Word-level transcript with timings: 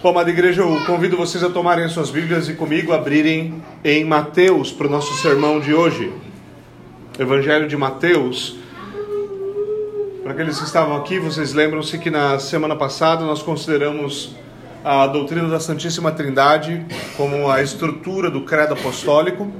Bom, 0.00 0.10
amada 0.10 0.30
igreja, 0.30 0.62
eu 0.62 0.84
convido 0.86 1.16
vocês 1.16 1.42
a 1.42 1.50
tomarem 1.50 1.84
as 1.84 1.90
suas 1.90 2.08
Bíblias 2.08 2.48
e 2.48 2.54
comigo 2.54 2.92
abrirem 2.92 3.60
em 3.82 4.04
Mateus 4.04 4.70
para 4.70 4.86
o 4.86 4.90
nosso 4.90 5.12
sermão 5.14 5.58
de 5.58 5.74
hoje. 5.74 6.12
Evangelho 7.18 7.66
de 7.66 7.76
Mateus. 7.76 8.54
Para 10.22 10.30
aqueles 10.30 10.56
que 10.56 10.64
estavam 10.64 10.96
aqui, 10.96 11.18
vocês 11.18 11.52
lembram-se 11.52 11.98
que 11.98 12.12
na 12.12 12.38
semana 12.38 12.76
passada 12.76 13.24
nós 13.24 13.42
consideramos 13.42 14.36
a 14.84 15.04
doutrina 15.08 15.48
da 15.48 15.58
Santíssima 15.58 16.12
Trindade 16.12 16.86
como 17.16 17.50
a 17.50 17.60
estrutura 17.60 18.30
do 18.30 18.42
credo 18.42 18.74
apostólico. 18.74 19.50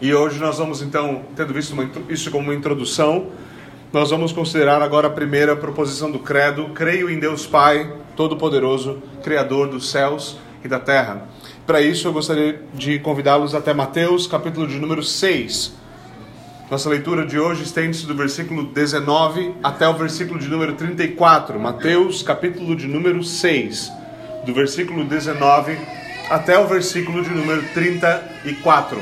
E 0.00 0.12
hoje 0.12 0.40
nós 0.40 0.58
vamos 0.58 0.82
então, 0.82 1.22
tendo 1.36 1.54
visto 1.54 1.76
isso 2.08 2.32
como 2.32 2.48
uma 2.48 2.54
introdução, 2.54 3.28
nós 3.92 4.10
vamos 4.10 4.32
considerar 4.32 4.82
agora 4.82 5.06
a 5.06 5.10
primeira 5.10 5.54
proposição 5.54 6.10
do 6.10 6.18
credo: 6.18 6.70
creio 6.70 7.08
em 7.08 7.20
Deus 7.20 7.46
Pai 7.46 8.04
Todo-Poderoso, 8.16 9.02
Criador 9.22 9.68
dos 9.68 9.90
céus 9.90 10.38
e 10.64 10.68
da 10.68 10.80
terra. 10.80 11.28
Para 11.66 11.80
isso, 11.80 12.08
eu 12.08 12.12
gostaria 12.12 12.62
de 12.74 12.98
convidá-los 12.98 13.54
até 13.54 13.74
Mateus, 13.74 14.26
capítulo 14.26 14.66
de 14.66 14.78
número 14.78 15.02
6. 15.02 15.74
Nossa 16.70 16.88
leitura 16.88 17.24
de 17.24 17.38
hoje 17.38 17.62
estende-se 17.62 18.06
do 18.06 18.14
versículo 18.14 18.64
19 18.64 19.54
até 19.62 19.88
o 19.88 19.94
versículo 19.94 20.40
de 20.40 20.48
número 20.48 20.74
34. 20.74 21.60
Mateus, 21.60 22.22
capítulo 22.22 22.74
de 22.74 22.88
número 22.88 23.22
6, 23.22 23.92
do 24.44 24.52
versículo 24.52 25.04
19 25.04 25.78
até 26.28 26.58
o 26.58 26.66
versículo 26.66 27.22
de 27.22 27.30
número 27.30 27.62
34. 27.72 29.00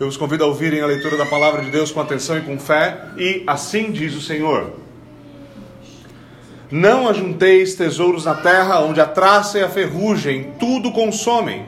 Eu 0.00 0.08
os 0.08 0.16
convido 0.16 0.42
a 0.42 0.48
ouvirem 0.48 0.80
a 0.80 0.86
leitura 0.86 1.16
da 1.16 1.26
palavra 1.26 1.62
de 1.62 1.70
Deus 1.70 1.92
com 1.92 2.00
atenção 2.00 2.36
e 2.36 2.40
com 2.40 2.58
fé, 2.58 3.00
e 3.16 3.44
assim 3.46 3.92
diz 3.92 4.16
o 4.16 4.20
Senhor. 4.20 4.83
Não 6.76 7.08
ajunteis 7.08 7.74
tesouros 7.74 8.24
na 8.24 8.34
terra, 8.34 8.80
onde 8.80 9.00
a 9.00 9.06
traça 9.06 9.60
e 9.60 9.62
a 9.62 9.68
ferrugem 9.68 10.54
tudo 10.58 10.90
consomem, 10.90 11.64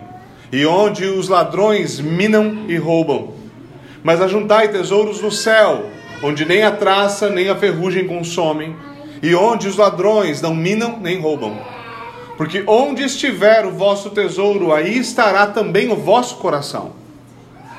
e 0.50 0.66
onde 0.66 1.04
os 1.04 1.28
ladrões 1.28 2.00
minam 2.00 2.64
e 2.66 2.76
roubam. 2.76 3.32
Mas 4.02 4.20
ajuntai 4.20 4.66
tesouros 4.66 5.20
no 5.20 5.30
céu, 5.30 5.86
onde 6.24 6.44
nem 6.44 6.64
a 6.64 6.72
traça 6.72 7.30
nem 7.30 7.48
a 7.48 7.54
ferrugem 7.54 8.08
consomem, 8.08 8.74
e 9.22 9.32
onde 9.32 9.68
os 9.68 9.76
ladrões 9.76 10.42
não 10.42 10.52
minam 10.52 10.98
nem 11.00 11.20
roubam. 11.20 11.56
Porque 12.36 12.64
onde 12.66 13.04
estiver 13.04 13.64
o 13.64 13.70
vosso 13.70 14.10
tesouro, 14.10 14.72
aí 14.72 14.98
estará 14.98 15.46
também 15.46 15.88
o 15.88 15.94
vosso 15.94 16.38
coração. 16.38 16.94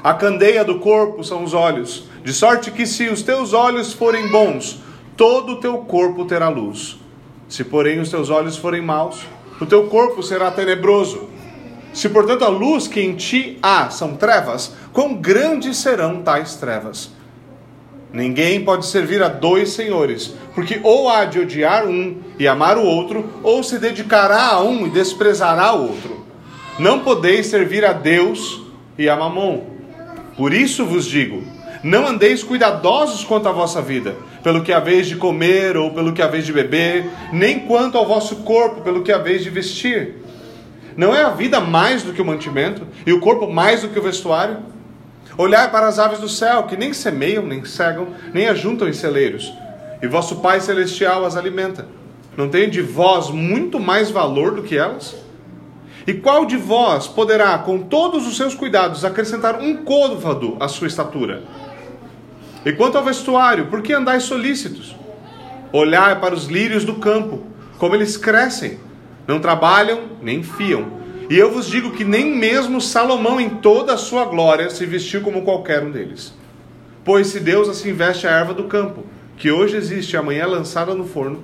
A 0.01 0.13
candeia 0.13 0.63
do 0.63 0.79
corpo 0.79 1.25
são 1.25 1.43
os 1.43 1.53
olhos, 1.53 2.05
de 2.23 2.31
sorte 2.31 2.71
que 2.71 2.85
se 2.85 3.09
os 3.09 3.21
teus 3.21 3.51
olhos 3.51 3.91
forem 3.91 4.29
bons, 4.29 4.79
todo 5.17 5.55
o 5.55 5.57
teu 5.57 5.79
corpo 5.79 6.23
terá 6.23 6.47
luz. 6.47 7.05
Se, 7.47 7.63
porém, 7.63 7.99
os 7.99 8.09
teus 8.09 8.29
olhos 8.29 8.57
forem 8.57 8.81
maus, 8.81 9.25
o 9.59 9.65
teu 9.65 9.87
corpo 9.87 10.21
será 10.21 10.51
tenebroso. 10.51 11.29
Se, 11.93 12.09
portanto, 12.09 12.43
a 12.43 12.49
luz 12.49 12.87
que 12.87 13.01
em 13.01 13.15
ti 13.15 13.57
há 13.61 13.89
são 13.89 14.15
trevas, 14.15 14.73
quão 14.93 15.15
grandes 15.15 15.77
serão 15.77 16.21
tais 16.21 16.55
trevas? 16.55 17.11
Ninguém 18.11 18.63
pode 18.63 18.85
servir 18.85 19.21
a 19.21 19.27
dois 19.27 19.69
senhores, 19.71 20.33
porque 20.55 20.79
ou 20.83 21.09
há 21.09 21.25
de 21.25 21.39
odiar 21.39 21.85
um 21.85 22.17
e 22.39 22.47
amar 22.47 22.77
o 22.77 22.83
outro, 22.83 23.29
ou 23.43 23.63
se 23.63 23.79
dedicará 23.79 24.47
a 24.47 24.61
um 24.61 24.87
e 24.87 24.89
desprezará 24.89 25.73
o 25.73 25.87
outro. 25.87 26.25
Não 26.79 26.99
podeis 26.99 27.47
servir 27.47 27.83
a 27.83 27.93
Deus 27.93 28.61
e 28.97 29.09
a 29.09 29.15
Mamon. 29.15 29.63
Por 30.37 30.53
isso 30.53 30.85
vos 30.85 31.05
digo: 31.05 31.43
não 31.83 32.07
andeis 32.07 32.43
cuidadosos 32.43 33.23
quanto 33.23 33.49
à 33.49 33.51
vossa 33.51 33.81
vida, 33.81 34.15
pelo 34.43 34.63
que 34.63 34.73
haveis 34.73 35.07
de 35.07 35.15
comer 35.15 35.77
ou 35.77 35.91
pelo 35.91 36.13
que 36.13 36.21
haveis 36.21 36.45
de 36.45 36.53
beber, 36.53 37.09
nem 37.31 37.59
quanto 37.61 37.97
ao 37.97 38.05
vosso 38.05 38.37
corpo, 38.37 38.81
pelo 38.81 39.03
que 39.03 39.11
haveis 39.11 39.43
de 39.43 39.49
vestir. 39.49 40.15
Não 40.95 41.15
é 41.15 41.21
a 41.21 41.29
vida 41.29 41.59
mais 41.59 42.01
do 42.03 42.13
que 42.13 42.21
o 42.21 42.25
mantimento, 42.25 42.87
e 43.05 43.13
o 43.13 43.19
corpo 43.19 43.47
mais 43.47 43.81
do 43.81 43.89
que 43.89 43.99
o 43.99 44.01
vestuário? 44.01 44.57
Olhai 45.37 45.69
para 45.69 45.87
as 45.87 45.99
aves 45.99 46.19
do 46.19 46.27
céu, 46.27 46.63
que 46.63 46.75
nem 46.75 46.93
semeiam, 46.93 47.45
nem 47.45 47.63
cegam, 47.63 48.07
nem 48.33 48.47
ajuntam 48.47 48.87
em 48.87 48.93
celeiros, 48.93 49.53
e 50.01 50.07
vosso 50.07 50.37
Pai 50.37 50.59
Celestial 50.59 51.23
as 51.25 51.37
alimenta. 51.37 51.87
Não 52.35 52.49
tem 52.49 52.69
de 52.69 52.81
vós 52.81 53.29
muito 53.29 53.79
mais 53.79 54.09
valor 54.09 54.55
do 54.55 54.63
que 54.63 54.77
elas? 54.77 55.15
E 56.07 56.13
qual 56.13 56.45
de 56.45 56.55
vós 56.55 57.05
poderá, 57.07 57.57
com 57.57 57.79
todos 57.79 58.25
os 58.25 58.37
seus 58.37 58.55
cuidados, 58.55 59.03
acrescentar 59.03 59.59
um 59.59 59.83
côvado 59.83 60.55
à 60.59 60.67
sua 60.67 60.87
estatura? 60.87 61.43
E 62.67 62.73
quanto 62.73 62.97
ao 62.97 63.03
vestuário, 63.05 63.67
por 63.67 63.81
que 63.81 63.93
andais 63.93 64.23
solícitos? 64.23 64.93
Olhai 65.71 66.19
para 66.19 66.35
os 66.35 66.47
lírios 66.47 66.83
do 66.83 66.95
campo, 66.95 67.45
como 67.77 67.95
eles 67.95 68.17
crescem, 68.17 68.77
não 69.25 69.39
trabalham 69.39 70.01
nem 70.21 70.43
fiam. 70.43 70.85
E 71.29 71.37
eu 71.37 71.49
vos 71.49 71.67
digo 71.67 71.91
que 71.91 72.03
nem 72.03 72.35
mesmo 72.35 72.81
Salomão, 72.81 73.39
em 73.39 73.49
toda 73.49 73.93
a 73.93 73.97
sua 73.97 74.25
glória, 74.25 74.69
se 74.69 74.85
vestiu 74.85 75.21
como 75.21 75.43
qualquer 75.43 75.81
um 75.81 75.91
deles. 75.91 76.33
Pois 77.05 77.27
se 77.27 77.39
Deus 77.39 77.69
assim 77.69 77.93
veste 77.93 78.27
a 78.27 78.31
erva 78.31 78.53
do 78.53 78.65
campo, 78.65 79.05
que 79.37 79.49
hoje 79.49 79.77
existe 79.77 80.11
e 80.11 80.17
amanhã 80.17 80.43
é 80.43 80.47
lançada 80.47 80.93
no 80.93 81.05
forno, 81.05 81.41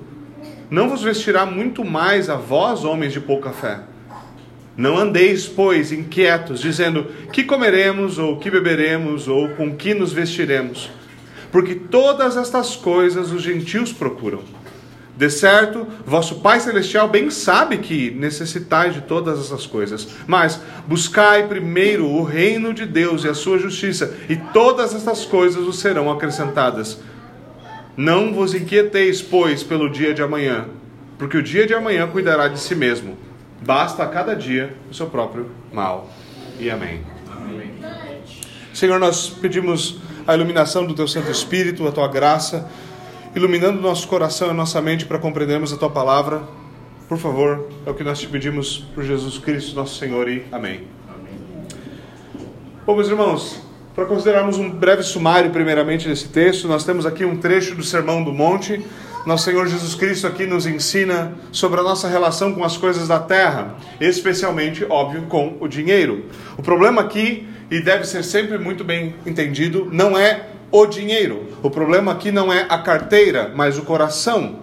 não 0.68 0.90
vos 0.90 1.02
vestirá 1.02 1.46
muito 1.46 1.82
mais 1.82 2.28
a 2.28 2.36
vós, 2.36 2.84
homens 2.84 3.14
de 3.14 3.20
pouca 3.20 3.48
fé. 3.48 3.80
Não 4.76 4.98
andeis, 4.98 5.48
pois, 5.48 5.90
inquietos, 5.90 6.60
dizendo: 6.60 7.06
que 7.32 7.44
comeremos, 7.44 8.18
ou 8.18 8.38
que 8.38 8.50
beberemos, 8.50 9.26
ou 9.26 9.48
com 9.50 9.74
que 9.74 9.94
nos 9.94 10.12
vestiremos 10.12 10.90
porque 11.54 11.76
todas 11.76 12.36
estas 12.36 12.74
coisas 12.74 13.30
os 13.30 13.40
gentios 13.40 13.92
procuram. 13.92 14.40
De 15.16 15.30
certo, 15.30 15.86
vosso 16.04 16.40
Pai 16.40 16.58
Celestial 16.58 17.06
bem 17.06 17.30
sabe 17.30 17.78
que 17.78 18.10
necessitais 18.10 18.92
de 18.92 19.02
todas 19.02 19.38
essas 19.38 19.64
coisas. 19.64 20.08
Mas 20.26 20.60
buscai 20.84 21.46
primeiro 21.46 22.08
o 22.08 22.24
reino 22.24 22.74
de 22.74 22.84
Deus 22.84 23.22
e 23.22 23.28
a 23.28 23.34
sua 23.34 23.56
justiça, 23.56 24.16
e 24.28 24.34
todas 24.34 24.96
estas 24.96 25.24
coisas 25.24 25.64
vos 25.64 25.78
serão 25.78 26.10
acrescentadas. 26.10 27.00
Não 27.96 28.34
vos 28.34 28.52
inquieteis, 28.52 29.22
pois, 29.22 29.62
pelo 29.62 29.88
dia 29.88 30.12
de 30.12 30.22
amanhã, 30.22 30.66
porque 31.16 31.36
o 31.36 31.42
dia 31.42 31.68
de 31.68 31.72
amanhã 31.72 32.08
cuidará 32.08 32.48
de 32.48 32.58
si 32.58 32.74
mesmo. 32.74 33.16
Basta 33.64 34.02
a 34.02 34.08
cada 34.08 34.34
dia 34.34 34.74
o 34.90 34.94
seu 34.94 35.06
próprio 35.06 35.48
mal. 35.72 36.10
E 36.58 36.68
amém. 36.68 37.02
amém. 37.30 37.70
Senhor, 38.74 38.98
nós 38.98 39.28
pedimos 39.28 40.00
a 40.26 40.34
iluminação 40.34 40.86
do 40.86 40.94
Teu 40.94 41.06
Santo 41.06 41.30
Espírito, 41.30 41.86
a 41.86 41.92
Tua 41.92 42.08
graça, 42.08 42.68
iluminando 43.34 43.80
nosso 43.80 44.08
coração 44.08 44.50
e 44.50 44.54
nossa 44.54 44.80
mente 44.80 45.04
para 45.04 45.18
compreendermos 45.18 45.72
a 45.72 45.76
Tua 45.76 45.90
palavra. 45.90 46.42
Por 47.08 47.18
favor, 47.18 47.68
é 47.84 47.90
o 47.90 47.94
que 47.94 48.02
nós 48.02 48.18
te 48.18 48.26
pedimos 48.26 48.78
por 48.94 49.04
Jesus 49.04 49.38
Cristo, 49.38 49.76
nosso 49.76 49.98
Senhor, 49.98 50.28
e 50.28 50.44
amém. 50.50 50.82
amém. 51.08 51.34
Bom, 52.86 52.96
meus 52.96 53.08
irmãos, 53.08 53.60
para 53.94 54.06
considerarmos 54.06 54.58
um 54.58 54.70
breve 54.70 55.02
sumário, 55.02 55.50
primeiramente, 55.50 56.08
desse 56.08 56.28
texto, 56.28 56.66
nós 56.66 56.84
temos 56.84 57.04
aqui 57.04 57.24
um 57.24 57.36
trecho 57.36 57.74
do 57.74 57.82
Sermão 57.82 58.24
do 58.24 58.32
Monte. 58.32 58.84
Nosso 59.26 59.44
Senhor 59.44 59.66
Jesus 59.66 59.94
Cristo 59.94 60.26
aqui 60.26 60.44
nos 60.44 60.66
ensina 60.66 61.32
sobre 61.50 61.80
a 61.80 61.82
nossa 61.82 62.06
relação 62.08 62.52
com 62.52 62.62
as 62.62 62.76
coisas 62.76 63.08
da 63.08 63.18
terra, 63.18 63.74
especialmente, 63.98 64.84
óbvio, 64.84 65.22
com 65.22 65.56
o 65.60 65.66
dinheiro. 65.66 66.26
O 66.58 66.62
problema 66.62 67.00
aqui 67.00 67.48
e 67.70 67.80
deve 67.80 68.04
ser 68.04 68.22
sempre 68.22 68.58
muito 68.58 68.84
bem 68.84 69.14
entendido, 69.24 69.88
não 69.90 70.18
é 70.18 70.48
o 70.70 70.84
dinheiro. 70.84 71.48
O 71.62 71.70
problema 71.70 72.12
aqui 72.12 72.30
não 72.30 72.52
é 72.52 72.66
a 72.68 72.76
carteira, 72.76 73.50
mas 73.54 73.78
o 73.78 73.82
coração. 73.82 74.56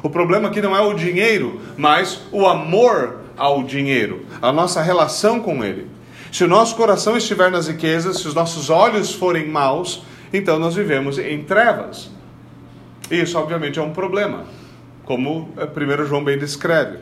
O 0.00 0.08
problema 0.08 0.48
aqui 0.48 0.62
não 0.62 0.76
é 0.76 0.80
o 0.80 0.94
dinheiro, 0.94 1.60
mas 1.76 2.20
o 2.30 2.46
amor 2.46 3.22
ao 3.36 3.64
dinheiro, 3.64 4.24
a 4.40 4.52
nossa 4.52 4.80
relação 4.80 5.40
com 5.40 5.64
ele. 5.64 5.88
Se 6.30 6.44
o 6.44 6.48
nosso 6.48 6.76
coração 6.76 7.16
estiver 7.16 7.50
nas 7.50 7.66
riquezas, 7.66 8.18
se 8.18 8.28
os 8.28 8.34
nossos 8.34 8.70
olhos 8.70 9.12
forem 9.12 9.48
maus, 9.48 10.04
então 10.32 10.56
nós 10.56 10.76
vivemos 10.76 11.18
em 11.18 11.42
trevas. 11.42 12.16
Isso, 13.10 13.38
obviamente, 13.38 13.78
é 13.78 13.82
um 13.82 13.92
problema, 13.92 14.44
como 15.04 15.50
1 15.56 16.04
João 16.06 16.22
bem 16.22 16.38
descreve. 16.38 16.98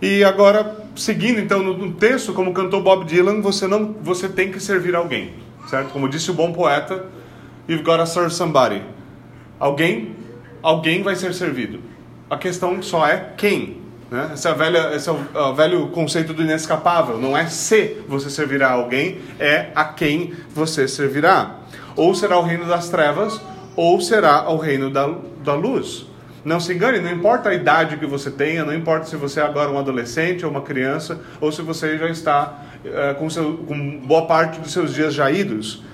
E 0.00 0.22
agora, 0.22 0.84
seguindo 0.94 1.40
então 1.40 1.62
no 1.62 1.92
texto, 1.92 2.32
como 2.32 2.54
cantou 2.54 2.80
Bob 2.80 3.04
Dylan, 3.04 3.40
você 3.40 3.66
não, 3.66 3.94
você 4.00 4.28
tem 4.28 4.52
que 4.52 4.60
servir 4.60 4.94
alguém, 4.94 5.34
certo? 5.68 5.90
Como 5.90 6.08
disse 6.08 6.30
o 6.30 6.34
bom 6.34 6.52
poeta, 6.52 7.04
you've 7.68 7.82
got 7.82 7.98
to 7.98 8.06
serve 8.06 8.30
somebody. 8.30 8.82
Alguém, 9.58 10.14
alguém 10.62 11.02
vai 11.02 11.16
ser 11.16 11.34
servido. 11.34 11.80
A 12.30 12.36
questão 12.36 12.80
só 12.80 13.06
é 13.06 13.32
quem. 13.36 13.78
Né? 14.10 14.30
Esse, 14.34 14.48
é 14.48 14.54
velha, 14.54 14.94
esse 14.94 15.08
é 15.08 15.12
o, 15.12 15.18
é 15.34 15.40
o 15.40 15.54
velho 15.54 15.88
conceito 15.88 16.32
do 16.32 16.42
inescapável. 16.42 17.18
Não 17.18 17.36
é 17.36 17.46
se 17.46 17.96
você 18.08 18.30
servirá 18.30 18.68
a 18.68 18.72
alguém, 18.72 19.18
é 19.38 19.70
a 19.74 19.84
quem 19.84 20.32
você 20.54 20.86
servirá. 20.86 21.56
Ou 21.96 22.14
será 22.14 22.38
o 22.38 22.42
reino 22.42 22.66
das 22.66 22.88
trevas, 22.88 23.40
ou 23.78 24.00
será 24.00 24.50
o 24.50 24.56
reino 24.56 24.90
da, 24.90 25.08
da 25.44 25.54
luz. 25.54 26.04
Não 26.44 26.58
se 26.58 26.74
engane, 26.74 26.98
não 26.98 27.12
importa 27.12 27.50
a 27.50 27.54
idade 27.54 27.96
que 27.96 28.06
você 28.06 28.28
tenha, 28.28 28.64
não 28.64 28.74
importa 28.74 29.06
se 29.06 29.14
você 29.14 29.38
é 29.38 29.44
agora 29.44 29.70
um 29.70 29.78
adolescente 29.78 30.44
ou 30.44 30.50
uma 30.50 30.62
criança, 30.62 31.20
ou 31.40 31.52
se 31.52 31.62
você 31.62 31.96
já 31.96 32.08
está 32.08 32.64
é, 32.84 33.14
com, 33.14 33.30
seu, 33.30 33.58
com 33.58 34.00
boa 34.00 34.26
parte 34.26 34.58
dos 34.58 34.72
seus 34.72 34.92
dias 34.92 35.14
já 35.14 35.30
idos. 35.30 35.84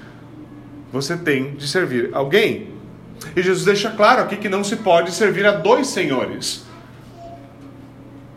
Você 0.94 1.14
tem 1.14 1.56
de 1.56 1.68
servir 1.68 2.08
alguém. 2.14 2.70
E 3.36 3.42
Jesus 3.42 3.66
deixa 3.66 3.90
claro 3.90 4.22
aqui 4.22 4.38
que 4.38 4.48
não 4.48 4.64
se 4.64 4.76
pode 4.76 5.12
servir 5.12 5.44
a 5.44 5.52
dois 5.52 5.88
senhores. 5.88 6.64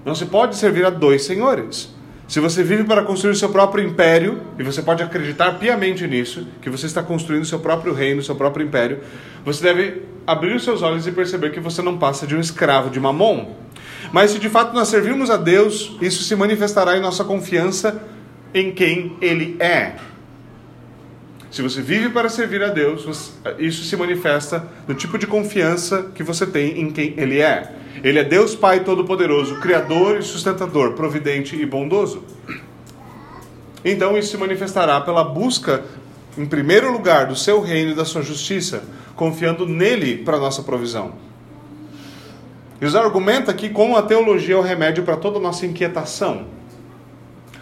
Não 0.03 0.13
se 0.13 0.25
pode 0.25 0.57
servir 0.57 0.85
a 0.85 0.89
dois 0.89 1.23
senhores. 1.23 1.95
Se 2.27 2.41
você 2.41 2.61
vive 2.61 2.83
para 2.83 3.03
construir 3.03 3.35
seu 3.35 3.47
próprio 3.47 3.87
império, 3.87 4.41
e 4.59 4.63
você 4.63 4.81
pode 4.81 5.01
acreditar 5.01 5.53
piamente 5.53 6.05
nisso, 6.05 6.45
que 6.61 6.69
você 6.69 6.85
está 6.85 7.01
construindo 7.01 7.45
seu 7.45 7.59
próprio 7.59 7.93
reino, 7.93 8.21
seu 8.21 8.35
próprio 8.35 8.65
império, 8.65 8.99
você 9.45 9.63
deve 9.63 10.01
abrir 10.25 10.53
os 10.53 10.63
seus 10.63 10.81
olhos 10.81 11.07
e 11.07 11.11
perceber 11.13 11.51
que 11.51 11.59
você 11.61 11.81
não 11.81 11.97
passa 11.97 12.27
de 12.27 12.35
um 12.35 12.39
escravo 12.41 12.89
de 12.89 12.99
mamon. 12.99 13.55
Mas 14.11 14.31
se 14.31 14.39
de 14.39 14.49
fato 14.49 14.73
nós 14.73 14.89
servirmos 14.89 15.29
a 15.29 15.37
Deus, 15.37 15.95
isso 16.01 16.21
se 16.23 16.35
manifestará 16.35 16.97
em 16.97 17.01
nossa 17.01 17.23
confiança 17.23 18.03
em 18.53 18.73
quem 18.73 19.15
Ele 19.21 19.55
é. 19.59 19.95
Se 21.49 21.61
você 21.61 21.81
vive 21.81 22.09
para 22.09 22.27
servir 22.27 22.61
a 22.61 22.67
Deus, 22.67 23.31
isso 23.57 23.83
se 23.85 23.95
manifesta 23.95 24.67
no 24.87 24.93
tipo 24.93 25.17
de 25.17 25.25
confiança 25.25 26.11
que 26.13 26.21
você 26.21 26.45
tem 26.45 26.81
em 26.81 26.91
quem 26.91 27.13
Ele 27.17 27.39
é. 27.39 27.73
Ele 28.03 28.19
é 28.19 28.23
Deus 28.23 28.53
Pai 28.55 28.83
Todo-Poderoso, 28.83 29.59
Criador 29.59 30.17
e 30.17 30.23
sustentador, 30.23 30.93
providente 30.93 31.55
e 31.55 31.65
bondoso. 31.65 32.23
Então 33.83 34.17
isso 34.17 34.31
se 34.31 34.37
manifestará 34.37 34.99
pela 35.01 35.23
busca, 35.23 35.83
em 36.37 36.45
primeiro 36.45 36.91
lugar, 36.91 37.27
do 37.27 37.35
seu 37.35 37.61
reino 37.61 37.91
e 37.91 37.95
da 37.95 38.03
sua 38.03 38.21
justiça, 38.21 38.83
confiando 39.15 39.65
nele 39.65 40.17
para 40.17 40.37
nossa 40.37 40.61
provisão. 40.61 41.13
Jesus 42.79 43.01
argumenta 43.01 43.49
aqui 43.49 43.69
como 43.69 43.95
a 43.95 44.03
teologia 44.03 44.53
é 44.53 44.57
o 44.57 44.61
remédio 44.61 45.03
para 45.03 45.15
toda 45.15 45.39
a 45.39 45.41
nossa 45.41 45.65
inquietação. 45.65 46.45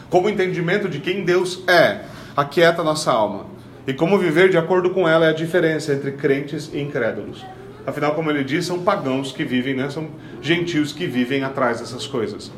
Como 0.10 0.28
o 0.28 0.30
entendimento 0.30 0.90
de 0.90 1.00
quem 1.00 1.24
Deus 1.24 1.64
é 1.68 2.02
aquieta 2.36 2.84
nossa 2.84 3.12
alma. 3.12 3.55
E 3.88 3.94
como 3.94 4.18
viver 4.18 4.50
de 4.50 4.58
acordo 4.58 4.90
com 4.90 5.08
ela 5.08 5.28
é 5.28 5.30
a 5.30 5.34
diferença 5.34 5.94
entre 5.94 6.12
crentes 6.14 6.72
e 6.74 6.80
incrédulos. 6.80 7.46
Afinal, 7.86 8.16
como 8.16 8.32
ele 8.32 8.44
diz, 8.44 8.66
são 8.66 8.80
pagãos 8.80 9.32
que 9.32 9.44
vivem, 9.44 9.76
né? 9.76 9.90
são 9.92 10.08
gentios 10.42 10.92
que 10.92 11.06
vivem 11.06 11.44
atrás 11.44 11.80
dessas 11.80 12.08
coisas. 12.08 12.52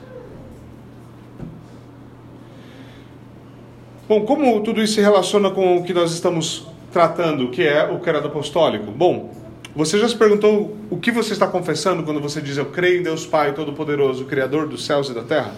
Bom, 4.07 4.21
como 4.21 4.61
tudo 4.61 4.81
isso 4.81 4.93
se 4.93 5.01
relaciona 5.01 5.51
com 5.51 5.77
o 5.77 5.83
que 5.83 5.93
nós 5.93 6.13
estamos 6.13 6.65
tratando, 6.93 7.49
que 7.49 7.61
é 7.61 7.83
o 7.83 7.99
credo 7.99 8.27
apostólico? 8.27 8.89
Bom, 8.89 9.35
você 9.75 9.99
já 9.99 10.07
se 10.07 10.15
perguntou 10.15 10.77
o 10.89 10.95
que 10.95 11.11
você 11.11 11.33
está 11.33 11.45
confessando 11.45 12.03
quando 12.03 12.21
você 12.21 12.39
diz 12.39 12.55
eu 12.55 12.67
creio 12.67 13.01
em 13.01 13.03
Deus 13.03 13.25
Pai 13.25 13.53
Todo-Poderoso, 13.53 14.23
Criador 14.23 14.65
dos 14.65 14.85
céus 14.85 15.09
e 15.09 15.13
da 15.13 15.23
terra? 15.23 15.53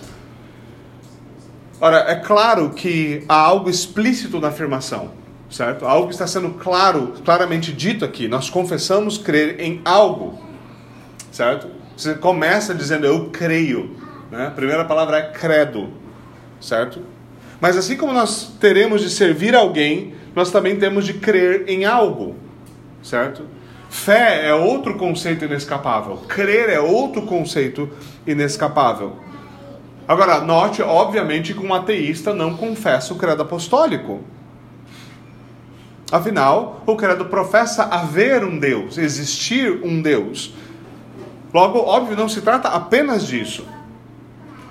Ora, 1.80 2.06
é 2.10 2.16
claro 2.16 2.71
que 2.71 3.24
há 3.30 3.36
algo 3.36 3.69
explícito 3.69 4.39
na 4.39 4.48
afirmação 4.48 5.19
certo? 5.49 5.85
Algo 5.85 6.11
está 6.11 6.27
sendo 6.27 6.51
claro, 6.51 7.13
claramente 7.25 7.73
dito 7.73 8.05
aqui. 8.05 8.27
Nós 8.27 8.49
confessamos 8.49 9.17
crer 9.17 9.59
em 9.59 9.81
algo, 9.83 10.39
certo? 11.31 11.67
Você 11.97 12.13
começa 12.13 12.73
dizendo 12.73 13.05
eu 13.05 13.29
creio, 13.29 13.97
né? 14.31 14.47
A 14.47 14.51
primeira 14.51 14.85
palavra 14.85 15.17
é 15.17 15.31
credo, 15.31 15.89
certo? 16.61 17.01
Mas 17.59 17.75
assim 17.75 17.97
como 17.97 18.13
nós 18.13 18.53
teremos 18.59 19.01
de 19.01 19.09
servir 19.09 19.55
alguém, 19.55 20.13
nós 20.35 20.51
também 20.51 20.77
temos 20.77 21.05
de 21.05 21.15
crer 21.15 21.65
em 21.67 21.83
algo, 21.83 22.35
certo? 23.03 23.43
Fé 23.89 24.47
é 24.47 24.53
outro 24.53 24.95
conceito 24.95 25.45
inescapável. 25.45 26.17
Crer 26.27 26.69
é 26.69 26.79
outro 26.79 27.23
conceito 27.23 27.89
inescapável. 28.25 29.17
Agora, 30.07 30.41
note, 30.41 30.81
obviamente, 30.81 31.53
que 31.53 31.65
um 31.65 31.73
ateísta 31.73 32.33
não 32.33 32.55
confessa 32.55 33.13
o 33.13 33.17
credo 33.17 33.41
apostólico. 33.41 34.21
Afinal, 36.11 36.81
o 36.88 36.95
credo 36.95 37.25
professa 37.25 37.83
haver 37.83 38.44
um 38.44 38.57
Deus, 38.57 38.97
existir 38.97 39.81
um 39.83 40.01
Deus. 40.01 40.53
Logo, 41.53 41.79
óbvio, 41.79 42.17
não 42.17 42.27
se 42.27 42.41
trata 42.41 42.69
apenas 42.69 43.27
disso. 43.27 43.65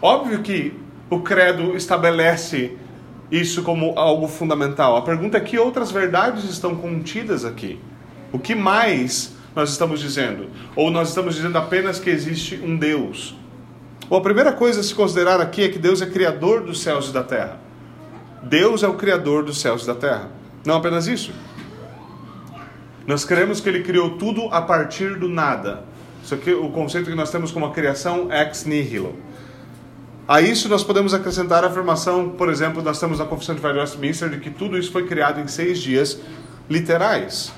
Óbvio 0.02 0.40
que 0.42 0.74
o 1.10 1.20
credo 1.20 1.76
estabelece 1.76 2.76
isso 3.30 3.62
como 3.62 3.96
algo 3.96 4.26
fundamental. 4.26 4.96
A 4.96 5.02
pergunta 5.02 5.36
é 5.36 5.40
que 5.40 5.58
outras 5.58 5.90
verdades 5.90 6.44
estão 6.44 6.74
contidas 6.74 7.44
aqui? 7.44 7.78
O 8.32 8.38
que 8.38 8.54
mais 8.54 9.34
nós 9.54 9.70
estamos 9.70 10.00
dizendo? 10.00 10.48
Ou 10.74 10.90
nós 10.90 11.08
estamos 11.08 11.34
dizendo 11.34 11.58
apenas 11.58 12.00
que 12.00 12.10
existe 12.10 12.56
um 12.56 12.76
Deus? 12.76 13.36
Bom, 14.08 14.16
a 14.16 14.20
primeira 14.20 14.52
coisa 14.52 14.80
a 14.80 14.82
se 14.82 14.94
considerar 14.94 15.40
aqui 15.40 15.64
é 15.64 15.68
que 15.68 15.78
Deus 15.78 16.00
é 16.00 16.06
criador 16.06 16.62
dos 16.62 16.80
céus 16.80 17.10
e 17.10 17.12
da 17.12 17.22
terra. 17.22 17.60
Deus 18.42 18.82
é 18.82 18.88
o 18.88 18.94
criador 18.94 19.44
dos 19.44 19.60
céus 19.60 19.84
e 19.84 19.86
da 19.86 19.94
terra. 19.94 20.37
Não 20.64 20.76
apenas 20.76 21.06
isso. 21.06 21.32
Nós 23.06 23.24
cremos 23.24 23.60
que 23.60 23.68
ele 23.68 23.82
criou 23.82 24.18
tudo 24.18 24.48
a 24.50 24.60
partir 24.60 25.18
do 25.18 25.28
nada. 25.28 25.84
Isso 26.22 26.34
aqui, 26.34 26.52
o 26.52 26.68
conceito 26.70 27.08
que 27.08 27.16
nós 27.16 27.30
temos 27.30 27.50
como 27.50 27.66
a 27.66 27.70
criação 27.70 28.30
ex 28.30 28.64
nihilo. 28.64 29.16
A 30.28 30.42
isso 30.42 30.68
nós 30.68 30.84
podemos 30.84 31.14
acrescentar 31.14 31.64
a 31.64 31.68
afirmação, 31.68 32.28
por 32.28 32.50
exemplo, 32.50 32.82
nós 32.82 33.00
temos 33.00 33.18
na 33.18 33.24
Confissão 33.24 33.54
de 33.54 33.66
Westminster 33.66 34.28
de 34.28 34.38
que 34.38 34.50
tudo 34.50 34.76
isso 34.76 34.92
foi 34.92 35.06
criado 35.06 35.40
em 35.40 35.48
seis 35.48 35.78
dias 35.78 36.20
literais. 36.68 37.50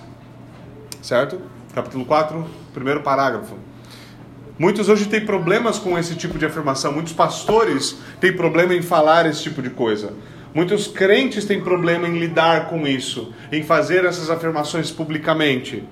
Certo? 1.02 1.40
Capítulo 1.74 2.04
4, 2.04 2.46
primeiro 2.72 3.00
parágrafo. 3.00 3.56
Muitos 4.56 4.88
hoje 4.88 5.06
têm 5.06 5.24
problemas 5.24 5.78
com 5.78 5.98
esse 5.98 6.14
tipo 6.14 6.38
de 6.38 6.46
afirmação. 6.46 6.92
Muitos 6.92 7.12
pastores 7.12 7.96
têm 8.20 8.36
problema 8.36 8.72
em 8.72 8.82
falar 8.82 9.26
esse 9.26 9.42
tipo 9.42 9.60
de 9.60 9.70
coisa. 9.70 10.12
Muitos 10.52 10.88
crentes 10.88 11.44
têm 11.44 11.60
problema 11.60 12.08
em 12.08 12.18
lidar 12.18 12.68
com 12.68 12.86
isso, 12.86 13.32
em 13.52 13.62
fazer 13.62 14.04
essas 14.04 14.28
afirmações 14.30 14.90
publicamente. 14.90 15.84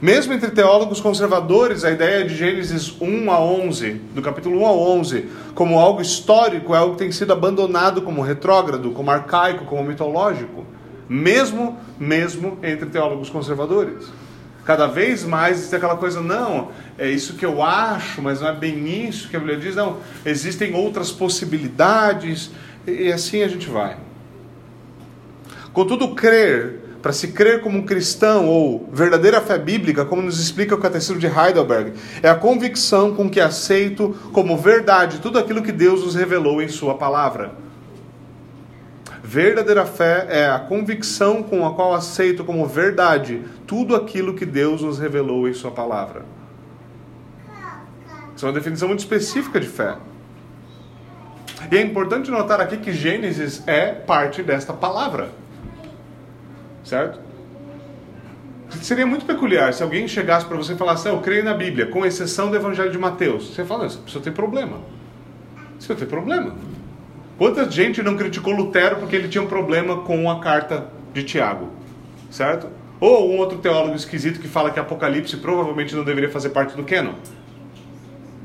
Mesmo 0.00 0.32
entre 0.32 0.50
teólogos 0.52 1.00
conservadores, 1.00 1.84
a 1.84 1.90
ideia 1.90 2.24
de 2.24 2.34
Gênesis 2.34 2.94
1 3.00 3.30
a 3.30 3.40
11, 3.40 4.00
do 4.14 4.22
capítulo 4.22 4.60
1 4.60 4.66
a 4.66 4.72
11, 4.72 5.26
como 5.54 5.78
algo 5.78 6.00
histórico, 6.00 6.74
é 6.74 6.78
algo 6.78 6.92
que 6.92 7.00
tem 7.00 7.12
sido 7.12 7.32
abandonado 7.32 8.00
como 8.00 8.22
retrógrado, 8.22 8.92
como 8.92 9.10
arcaico, 9.10 9.64
como 9.64 9.84
mitológico. 9.84 10.64
Mesmo, 11.08 11.76
mesmo 11.98 12.58
entre 12.62 12.86
teólogos 12.86 13.28
conservadores. 13.28 14.10
Cada 14.64 14.86
vez 14.86 15.24
mais 15.24 15.58
existe 15.58 15.74
aquela 15.74 15.96
coisa, 15.96 16.20
não, 16.20 16.68
é 16.96 17.10
isso 17.10 17.34
que 17.34 17.44
eu 17.44 17.62
acho, 17.62 18.22
mas 18.22 18.40
não 18.40 18.48
é 18.48 18.54
bem 18.54 19.08
isso 19.08 19.28
que 19.28 19.36
a 19.36 19.38
Bíblia 19.40 19.58
diz, 19.58 19.74
não. 19.74 19.96
Existem 20.24 20.74
outras 20.74 21.10
possibilidades, 21.10 22.50
e 22.86 23.12
assim 23.12 23.42
a 23.42 23.48
gente 23.48 23.68
vai. 23.68 23.96
Contudo, 25.72 26.14
crer, 26.14 26.80
para 27.00 27.12
se 27.12 27.28
crer 27.28 27.62
como 27.62 27.78
um 27.78 27.86
cristão 27.86 28.48
ou 28.48 28.88
verdadeira 28.92 29.40
fé 29.40 29.58
bíblica, 29.58 30.04
como 30.04 30.22
nos 30.22 30.40
explica 30.40 30.74
o 30.74 30.78
Catecismo 30.78 31.18
de 31.18 31.26
Heidelberg, 31.26 31.92
é 32.22 32.28
a 32.28 32.34
convicção 32.34 33.14
com 33.14 33.30
que 33.30 33.40
aceito 33.40 34.16
como 34.32 34.56
verdade 34.56 35.20
tudo 35.20 35.38
aquilo 35.38 35.62
que 35.62 35.72
Deus 35.72 36.04
nos 36.04 36.14
revelou 36.14 36.60
em 36.60 36.68
Sua 36.68 36.94
palavra. 36.94 37.52
Verdadeira 39.22 39.86
fé 39.86 40.26
é 40.28 40.48
a 40.48 40.58
convicção 40.58 41.42
com 41.42 41.66
a 41.66 41.74
qual 41.74 41.94
aceito 41.94 42.44
como 42.44 42.66
verdade 42.66 43.42
tudo 43.66 43.94
aquilo 43.94 44.34
que 44.34 44.44
Deus 44.44 44.82
nos 44.82 44.98
revelou 44.98 45.48
em 45.48 45.54
Sua 45.54 45.70
palavra. 45.70 46.24
Isso 48.34 48.44
é 48.44 48.48
uma 48.48 48.54
definição 48.54 48.88
muito 48.88 49.00
específica 49.00 49.60
de 49.60 49.68
fé. 49.68 49.96
E 51.70 51.76
é 51.76 51.80
importante 51.80 52.30
notar 52.30 52.60
aqui 52.60 52.76
que 52.76 52.92
Gênesis 52.92 53.62
é 53.66 53.88
parte 53.88 54.42
desta 54.42 54.72
palavra. 54.72 55.30
Certo? 56.84 57.20
Seria 58.82 59.06
muito 59.06 59.24
peculiar 59.24 59.74
se 59.74 59.82
alguém 59.82 60.06
chegasse 60.06 60.46
para 60.46 60.56
você 60.56 60.74
e 60.74 60.76
falasse, 60.76 61.08
eu 61.08 61.20
creio 61.20 61.44
na 61.44 61.54
Bíblia, 61.54 61.86
com 61.86 62.06
exceção 62.06 62.50
do 62.50 62.56
Evangelho 62.56 62.90
de 62.90 62.98
Mateus. 62.98 63.54
Você 63.54 63.64
fala, 63.64 63.86
essa 63.86 63.98
pessoa 63.98 64.22
tem 64.22 64.32
problema. 64.32 64.78
Você 65.78 65.94
tem 65.94 66.06
problema. 66.06 66.54
Quanta 67.36 67.68
gente 67.70 68.02
não 68.02 68.16
criticou 68.16 68.52
Lutero 68.52 68.96
porque 68.96 69.16
ele 69.16 69.28
tinha 69.28 69.42
um 69.42 69.46
problema 69.46 70.02
com 70.02 70.30
a 70.30 70.40
carta 70.40 70.86
de 71.12 71.24
Tiago? 71.24 71.70
Certo? 72.30 72.68
Ou 73.00 73.32
um 73.32 73.38
outro 73.38 73.58
teólogo 73.58 73.96
esquisito 73.96 74.38
que 74.38 74.46
fala 74.46 74.70
que 74.70 74.78
Apocalipse 74.78 75.36
provavelmente 75.38 75.96
não 75.96 76.04
deveria 76.04 76.30
fazer 76.30 76.50
parte 76.50 76.76
do 76.76 76.84
canon. 76.84 77.14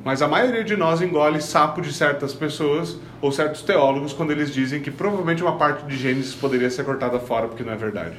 Mas 0.05 0.21
a 0.21 0.27
maioria 0.27 0.63
de 0.63 0.77
nós 0.77 1.01
engole 1.01 1.41
sapo 1.41 1.81
de 1.81 1.91
certas 1.91 2.31
pessoas 2.31 3.00
ou 3.19 3.31
certos 3.31 3.63
teólogos 3.63 4.13
quando 4.13 4.29
eles 4.29 4.53
dizem 4.53 4.79
que 4.79 4.91
provavelmente 4.91 5.41
uma 5.41 5.57
parte 5.57 5.83
de 5.88 5.97
Gênesis 5.97 6.35
poderia 6.35 6.69
ser 6.69 6.85
cortada 6.85 7.19
fora 7.19 7.47
porque 7.47 7.63
não 7.63 7.74
é 7.74 7.75
verdade. 7.75 8.13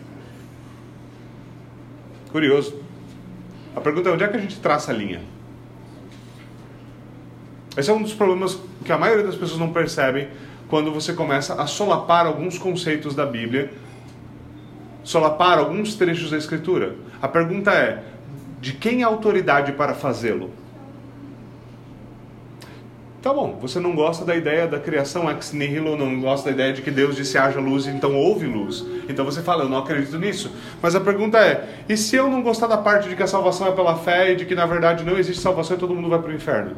Curioso. 2.32 2.82
A 3.76 3.80
pergunta 3.80 4.08
é 4.08 4.12
onde 4.12 4.24
é 4.24 4.26
que 4.26 4.36
a 4.36 4.40
gente 4.40 4.58
traça 4.58 4.90
a 4.90 4.94
linha? 4.96 5.22
Esse 7.76 7.88
é 7.88 7.94
um 7.94 8.02
dos 8.02 8.14
problemas 8.14 8.58
que 8.84 8.90
a 8.90 8.98
maioria 8.98 9.24
das 9.24 9.36
pessoas 9.36 9.60
não 9.60 9.72
percebem 9.72 10.26
quando 10.66 10.92
você 10.92 11.12
começa 11.12 11.54
a 11.54 11.68
solapar 11.68 12.26
alguns 12.26 12.58
conceitos 12.58 13.14
da 13.14 13.24
Bíblia, 13.24 13.70
solapar 15.04 15.58
alguns 15.58 15.94
trechos 15.94 16.32
da 16.32 16.36
Escritura. 16.36 16.96
A 17.22 17.28
pergunta 17.28 17.70
é: 17.70 18.02
de 18.60 18.72
quem 18.72 19.02
é 19.02 19.04
a 19.04 19.06
autoridade 19.06 19.70
para 19.70 19.94
fazê-lo? 19.94 20.65
Tá 23.26 23.34
bom, 23.34 23.58
você 23.60 23.80
não 23.80 23.92
gosta 23.92 24.24
da 24.24 24.36
ideia 24.36 24.68
da 24.68 24.78
criação 24.78 25.28
ex 25.28 25.52
nihilo, 25.52 25.96
não 25.96 26.20
gosta 26.20 26.48
da 26.48 26.54
ideia 26.54 26.72
de 26.72 26.80
que 26.80 26.92
Deus 26.92 27.16
disse 27.16 27.36
haja 27.36 27.58
luz, 27.58 27.88
então 27.88 28.14
houve 28.14 28.46
luz. 28.46 28.86
Então 29.08 29.24
você 29.24 29.42
fala, 29.42 29.64
eu 29.64 29.68
não 29.68 29.78
acredito 29.78 30.16
nisso. 30.16 30.52
Mas 30.80 30.94
a 30.94 31.00
pergunta 31.00 31.36
é: 31.36 31.68
e 31.88 31.96
se 31.96 32.14
eu 32.14 32.30
não 32.30 32.40
gostar 32.40 32.68
da 32.68 32.76
parte 32.76 33.08
de 33.08 33.16
que 33.16 33.24
a 33.24 33.26
salvação 33.26 33.66
é 33.66 33.72
pela 33.72 33.96
fé 33.96 34.30
e 34.30 34.36
de 34.36 34.44
que 34.44 34.54
na 34.54 34.64
verdade 34.64 35.02
não 35.02 35.18
existe 35.18 35.42
salvação 35.42 35.76
e 35.76 35.80
todo 35.80 35.92
mundo 35.92 36.08
vai 36.08 36.20
para 36.20 36.30
o 36.30 36.34
inferno? 36.36 36.76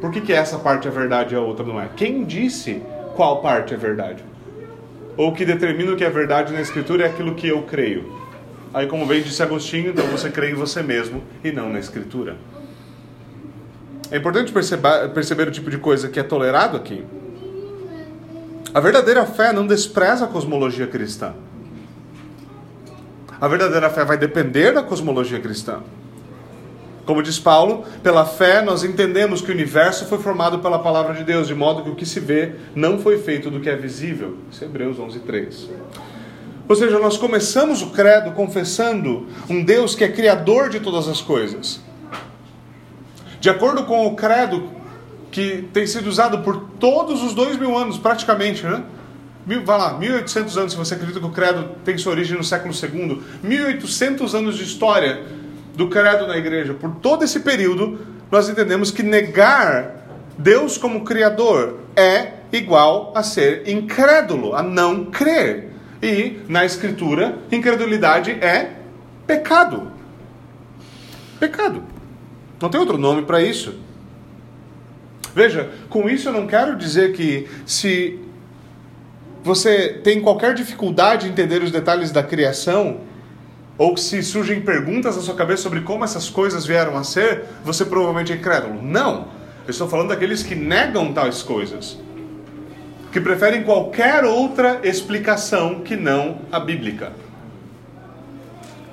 Por 0.00 0.12
que, 0.12 0.20
que 0.20 0.32
essa 0.32 0.60
parte 0.60 0.86
é 0.86 0.92
verdade 0.92 1.34
e 1.34 1.36
a 1.36 1.40
outra 1.40 1.66
não 1.66 1.80
é? 1.80 1.88
Quem 1.96 2.22
disse 2.22 2.80
qual 3.16 3.42
parte 3.42 3.74
é 3.74 3.76
verdade? 3.76 4.22
Ou 5.16 5.32
que 5.32 5.44
determina 5.44 5.90
o 5.90 5.96
que 5.96 6.04
é 6.04 6.10
verdade 6.10 6.52
na 6.52 6.60
Escritura 6.60 7.06
é 7.06 7.08
aquilo 7.08 7.34
que 7.34 7.48
eu 7.48 7.62
creio. 7.62 8.16
Aí, 8.72 8.86
como 8.86 9.04
bem 9.06 9.20
disse 9.22 9.42
Agostinho, 9.42 9.90
então 9.90 10.06
você 10.06 10.30
crê 10.30 10.52
em 10.52 10.54
você 10.54 10.84
mesmo 10.84 11.20
e 11.42 11.50
não 11.50 11.68
na 11.68 11.80
Escritura. 11.80 12.36
É 14.10 14.16
importante 14.16 14.52
perceber, 14.52 15.08
perceber 15.14 15.48
o 15.48 15.50
tipo 15.50 15.70
de 15.70 15.78
coisa 15.78 16.08
que 16.08 16.18
é 16.18 16.22
tolerado 16.22 16.76
aqui. 16.76 17.04
A 18.74 18.80
verdadeira 18.80 19.24
fé 19.24 19.52
não 19.52 19.66
despreza 19.66 20.24
a 20.24 20.28
cosmologia 20.28 20.86
cristã. 20.86 21.34
A 23.40 23.48
verdadeira 23.48 23.88
fé 23.88 24.04
vai 24.04 24.18
depender 24.18 24.72
da 24.72 24.82
cosmologia 24.82 25.40
cristã. 25.40 25.80
Como 27.06 27.22
diz 27.22 27.38
Paulo, 27.38 27.84
pela 28.02 28.24
fé 28.24 28.62
nós 28.62 28.84
entendemos 28.84 29.40
que 29.40 29.50
o 29.50 29.54
universo 29.54 30.06
foi 30.06 30.18
formado 30.18 30.58
pela 30.58 30.78
palavra 30.78 31.14
de 31.14 31.24
Deus, 31.24 31.48
de 31.48 31.54
modo 31.54 31.82
que 31.82 31.90
o 31.90 31.94
que 31.94 32.06
se 32.06 32.20
vê 32.20 32.52
não 32.74 32.98
foi 32.98 33.18
feito 33.18 33.50
do 33.50 33.60
que 33.60 33.70
é 33.70 33.76
visível. 33.76 34.36
Isso 34.50 34.62
é 34.62 34.66
Hebreus 34.66 34.98
11, 34.98 35.20
3. 35.20 35.70
Ou 36.68 36.76
seja, 36.76 36.98
nós 36.98 37.16
começamos 37.16 37.82
o 37.82 37.90
credo 37.90 38.30
confessando 38.32 39.26
um 39.48 39.64
Deus 39.64 39.94
que 39.94 40.04
é 40.04 40.08
criador 40.08 40.68
de 40.68 40.78
todas 40.78 41.08
as 41.08 41.20
coisas. 41.20 41.80
De 43.40 43.48
acordo 43.48 43.84
com 43.84 44.06
o 44.06 44.14
credo 44.14 44.70
que 45.30 45.68
tem 45.72 45.86
sido 45.86 46.08
usado 46.08 46.40
por 46.40 46.60
todos 46.78 47.22
os 47.22 47.34
dois 47.34 47.58
mil 47.58 47.76
anos, 47.76 47.96
praticamente, 47.96 48.64
né? 48.64 48.82
Vai 49.64 49.78
lá, 49.78 49.94
1800 49.94 50.58
anos, 50.58 50.72
se 50.72 50.78
você 50.78 50.94
acredita 50.94 51.18
que 51.18 51.26
o 51.26 51.30
credo 51.30 51.70
tem 51.84 51.96
sua 51.96 52.12
origem 52.12 52.36
no 52.36 52.44
século 52.44 52.74
II, 52.74 53.22
1800 53.42 54.34
anos 54.34 54.56
de 54.56 54.64
história 54.64 55.24
do 55.74 55.88
credo 55.88 56.26
na 56.26 56.36
igreja. 56.36 56.74
Por 56.74 56.96
todo 56.96 57.24
esse 57.24 57.40
período, 57.40 57.98
nós 58.30 58.48
entendemos 58.48 58.90
que 58.90 59.02
negar 59.02 60.06
Deus 60.36 60.76
como 60.76 61.04
Criador 61.04 61.78
é 61.96 62.34
igual 62.52 63.12
a 63.16 63.22
ser 63.22 63.68
incrédulo, 63.68 64.54
a 64.54 64.62
não 64.62 65.06
crer. 65.06 65.70
E 66.02 66.40
na 66.48 66.64
Escritura, 66.64 67.38
incredulidade 67.50 68.30
é 68.32 68.72
pecado. 69.26 69.90
Pecado. 71.38 71.82
Não 72.60 72.68
tem 72.68 72.80
outro 72.80 72.98
nome 72.98 73.22
para 73.22 73.42
isso. 73.42 73.74
Veja, 75.34 75.70
com 75.88 76.08
isso 76.08 76.28
eu 76.28 76.32
não 76.32 76.46
quero 76.46 76.76
dizer 76.76 77.12
que 77.12 77.48
se 77.64 78.18
você 79.42 80.00
tem 80.04 80.20
qualquer 80.20 80.54
dificuldade 80.54 81.26
em 81.26 81.30
entender 81.30 81.62
os 81.62 81.70
detalhes 81.70 82.10
da 82.10 82.22
criação, 82.22 83.00
ou 83.78 83.96
se 83.96 84.22
surgem 84.22 84.60
perguntas 84.60 85.16
na 85.16 85.22
sua 85.22 85.34
cabeça 85.34 85.62
sobre 85.62 85.80
como 85.80 86.04
essas 86.04 86.28
coisas 86.28 86.66
vieram 86.66 86.96
a 86.98 87.04
ser, 87.04 87.44
você 87.64 87.84
provavelmente 87.84 88.32
é 88.32 88.36
incrédulo. 88.36 88.82
Não! 88.82 89.28
Eu 89.66 89.70
estou 89.70 89.88
falando 89.88 90.08
daqueles 90.08 90.42
que 90.42 90.54
negam 90.54 91.12
tais 91.12 91.42
coisas 91.42 91.98
que 93.12 93.20
preferem 93.20 93.62
qualquer 93.62 94.24
outra 94.24 94.80
explicação 94.84 95.80
que 95.80 95.96
não 95.96 96.42
a 96.50 96.60
bíblica. 96.60 97.12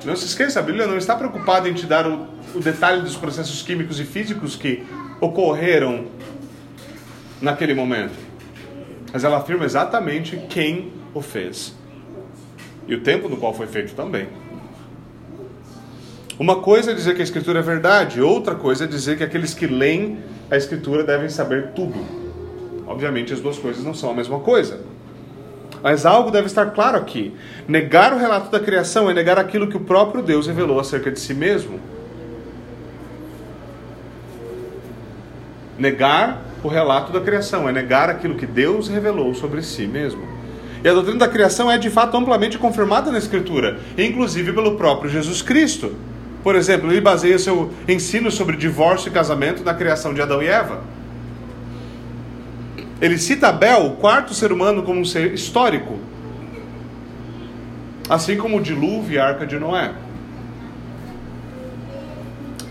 Não 0.05 0.15
se 0.15 0.25
esqueça, 0.25 0.59
a 0.59 0.63
Bíblia 0.63 0.87
não 0.87 0.97
está 0.97 1.15
preocupada 1.15 1.67
em 1.67 1.73
te 1.73 1.85
dar 1.85 2.07
o, 2.07 2.27
o 2.53 2.59
detalhe 2.59 3.01
dos 3.01 3.15
processos 3.15 3.61
químicos 3.61 3.99
e 3.99 4.05
físicos 4.05 4.55
que 4.55 4.83
ocorreram 5.19 6.05
naquele 7.41 7.73
momento. 7.73 8.13
Mas 9.11 9.23
ela 9.23 9.37
afirma 9.37 9.65
exatamente 9.65 10.37
quem 10.49 10.91
o 11.13 11.21
fez. 11.21 11.75
E 12.87 12.95
o 12.95 13.01
tempo 13.01 13.27
no 13.27 13.37
qual 13.37 13.53
foi 13.53 13.67
feito 13.67 13.93
também. 13.95 14.27
Uma 16.39 16.57
coisa 16.57 16.91
é 16.91 16.93
dizer 16.93 17.15
que 17.15 17.21
a 17.21 17.23
Escritura 17.23 17.59
é 17.59 17.63
verdade, 17.63 18.21
outra 18.21 18.53
coisa 18.53 18.83
é 18.83 18.87
dizer 18.87 19.17
que 19.17 19.23
aqueles 19.23 19.53
que 19.53 19.65
leem 19.65 20.19
a 20.51 20.55
Escritura 20.55 21.03
devem 21.03 21.29
saber 21.29 21.71
tudo. 21.71 21.97
Obviamente, 22.85 23.33
as 23.33 23.41
duas 23.41 23.57
coisas 23.57 23.83
não 23.83 23.93
são 23.93 24.11
a 24.11 24.13
mesma 24.13 24.39
coisa. 24.39 24.79
Mas 25.87 26.05
algo 26.05 26.29
deve 26.29 26.47
estar 26.47 26.65
claro 26.71 26.97
aqui. 26.97 27.33
Negar 27.65 28.11
o 28.11 28.17
relato 28.17 28.51
da 28.51 28.59
criação 28.59 29.09
é 29.09 29.13
negar 29.13 29.39
aquilo 29.39 29.67
que 29.69 29.77
o 29.77 29.79
próprio 29.79 30.21
Deus 30.21 30.45
revelou 30.45 30.81
acerca 30.81 31.09
de 31.09 31.17
si 31.17 31.33
mesmo. 31.33 31.79
Negar 35.79 36.41
o 36.61 36.67
relato 36.67 37.13
da 37.13 37.21
criação 37.21 37.69
é 37.69 37.71
negar 37.71 38.09
aquilo 38.09 38.35
que 38.35 38.45
Deus 38.45 38.89
revelou 38.89 39.33
sobre 39.33 39.61
si 39.61 39.87
mesmo. 39.87 40.27
E 40.83 40.89
a 40.89 40.93
doutrina 40.93 41.19
da 41.19 41.27
criação 41.29 41.71
é 41.71 41.77
de 41.77 41.89
fato 41.89 42.17
amplamente 42.17 42.57
confirmada 42.57 43.09
na 43.09 43.17
Escritura, 43.17 43.79
inclusive 43.97 44.51
pelo 44.51 44.75
próprio 44.75 45.09
Jesus 45.09 45.41
Cristo. 45.41 45.95
Por 46.43 46.57
exemplo, 46.57 46.91
ele 46.91 46.99
baseia 46.99 47.39
seu 47.39 47.71
ensino 47.87 48.29
sobre 48.29 48.57
divórcio 48.57 49.07
e 49.07 49.13
casamento 49.13 49.63
na 49.63 49.73
criação 49.73 50.13
de 50.13 50.21
Adão 50.21 50.43
e 50.43 50.47
Eva. 50.47 50.81
Ele 53.01 53.17
cita 53.17 53.49
Abel, 53.49 53.85
o 53.85 53.95
quarto 53.97 54.33
ser 54.33 54.51
humano, 54.51 54.81
como 54.83 54.99
um 54.99 55.05
ser 55.05 55.33
histórico. 55.33 55.99
Assim 58.09 58.37
como 58.37 58.57
o 58.57 58.61
dilúvio 58.61 59.15
e 59.15 59.19
a 59.19 59.27
arca 59.27 59.45
de 59.45 59.59
Noé. 59.59 59.93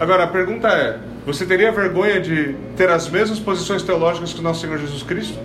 Agora 0.01 0.25
a 0.25 0.27
pergunta 0.27 0.69
é: 0.69 0.99
você 1.25 1.47
teria 1.47 1.71
vergonha 1.71 2.21
de 2.21 2.55
ter 2.77 2.91
as 2.91 3.09
mesmas 3.09 3.39
posições 3.39 3.83
teológicas 3.83 4.33
que 4.33 4.41
o 4.41 4.43
nosso 4.43 4.61
Senhor 4.61 4.79
Jesus 4.79 5.03
Cristo? 5.03 5.39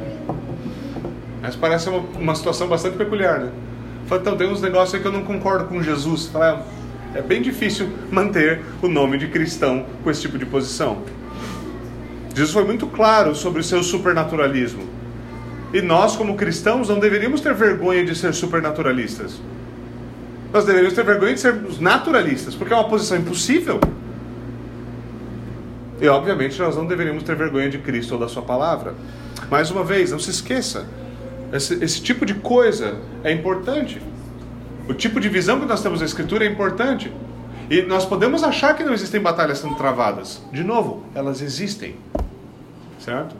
Mas 1.41 1.55
parece 1.55 1.89
uma, 1.89 1.99
uma 2.19 2.35
situação 2.35 2.67
bastante 2.67 2.97
peculiar, 2.97 3.39
né? 3.39 3.51
Fala, 4.07 4.21
então, 4.21 4.35
tem 4.35 4.47
uns 4.47 4.61
negócios 4.61 4.93
aí 4.93 5.01
que 5.01 5.07
eu 5.07 5.11
não 5.11 5.23
concordo 5.23 5.65
com 5.65 5.81
Jesus. 5.81 6.27
Fala, 6.27 6.65
é, 7.15 7.19
é 7.19 7.21
bem 7.21 7.41
difícil 7.41 7.89
manter 8.11 8.61
o 8.81 8.87
nome 8.87 9.17
de 9.17 9.27
cristão 9.27 9.85
com 10.03 10.11
esse 10.11 10.21
tipo 10.21 10.37
de 10.37 10.45
posição. 10.45 11.03
Jesus 12.33 12.51
foi 12.51 12.63
muito 12.63 12.87
claro 12.87 13.35
sobre 13.35 13.59
o 13.59 13.63
seu 13.63 13.83
supernaturalismo. 13.83 14.83
E 15.73 15.81
nós, 15.81 16.15
como 16.15 16.35
cristãos, 16.35 16.89
não 16.89 16.99
deveríamos 16.99 17.41
ter 17.41 17.53
vergonha 17.53 18.05
de 18.05 18.15
ser 18.15 18.33
supernaturalistas. 18.33 19.39
Nós 20.51 20.65
deveríamos 20.65 20.95
ter 20.95 21.05
vergonha 21.05 21.33
de 21.33 21.39
sermos 21.39 21.79
naturalistas, 21.79 22.55
porque 22.55 22.73
é 22.73 22.75
uma 22.75 22.87
posição 22.87 23.17
impossível. 23.17 23.79
E, 26.01 26.07
obviamente, 26.07 26.59
nós 26.59 26.75
não 26.75 26.85
deveríamos 26.85 27.23
ter 27.23 27.35
vergonha 27.35 27.69
de 27.69 27.77
Cristo 27.77 28.13
ou 28.13 28.19
da 28.19 28.27
Sua 28.27 28.41
palavra. 28.41 28.93
Mais 29.49 29.71
uma 29.71 29.83
vez, 29.83 30.11
não 30.11 30.19
se 30.19 30.29
esqueça: 30.29 30.85
esse, 31.53 31.81
esse 31.83 32.01
tipo 32.01 32.25
de 32.25 32.33
coisa 32.33 32.95
é 33.23 33.31
importante. 33.31 34.01
O 34.89 34.93
tipo 34.93 35.19
de 35.19 35.29
visão 35.29 35.59
que 35.59 35.65
nós 35.65 35.81
temos 35.81 35.99
na 35.99 36.05
Escritura 36.05 36.43
é 36.43 36.49
importante. 36.49 37.11
E 37.71 37.81
nós 37.83 38.05
podemos 38.05 38.43
achar 38.43 38.75
que 38.75 38.83
não 38.83 38.93
existem 38.93 39.21
batalhas 39.21 39.59
sendo 39.59 39.75
travadas. 39.75 40.41
De 40.51 40.61
novo, 40.61 41.05
elas 41.15 41.41
existem. 41.41 41.95
Certo? 42.99 43.33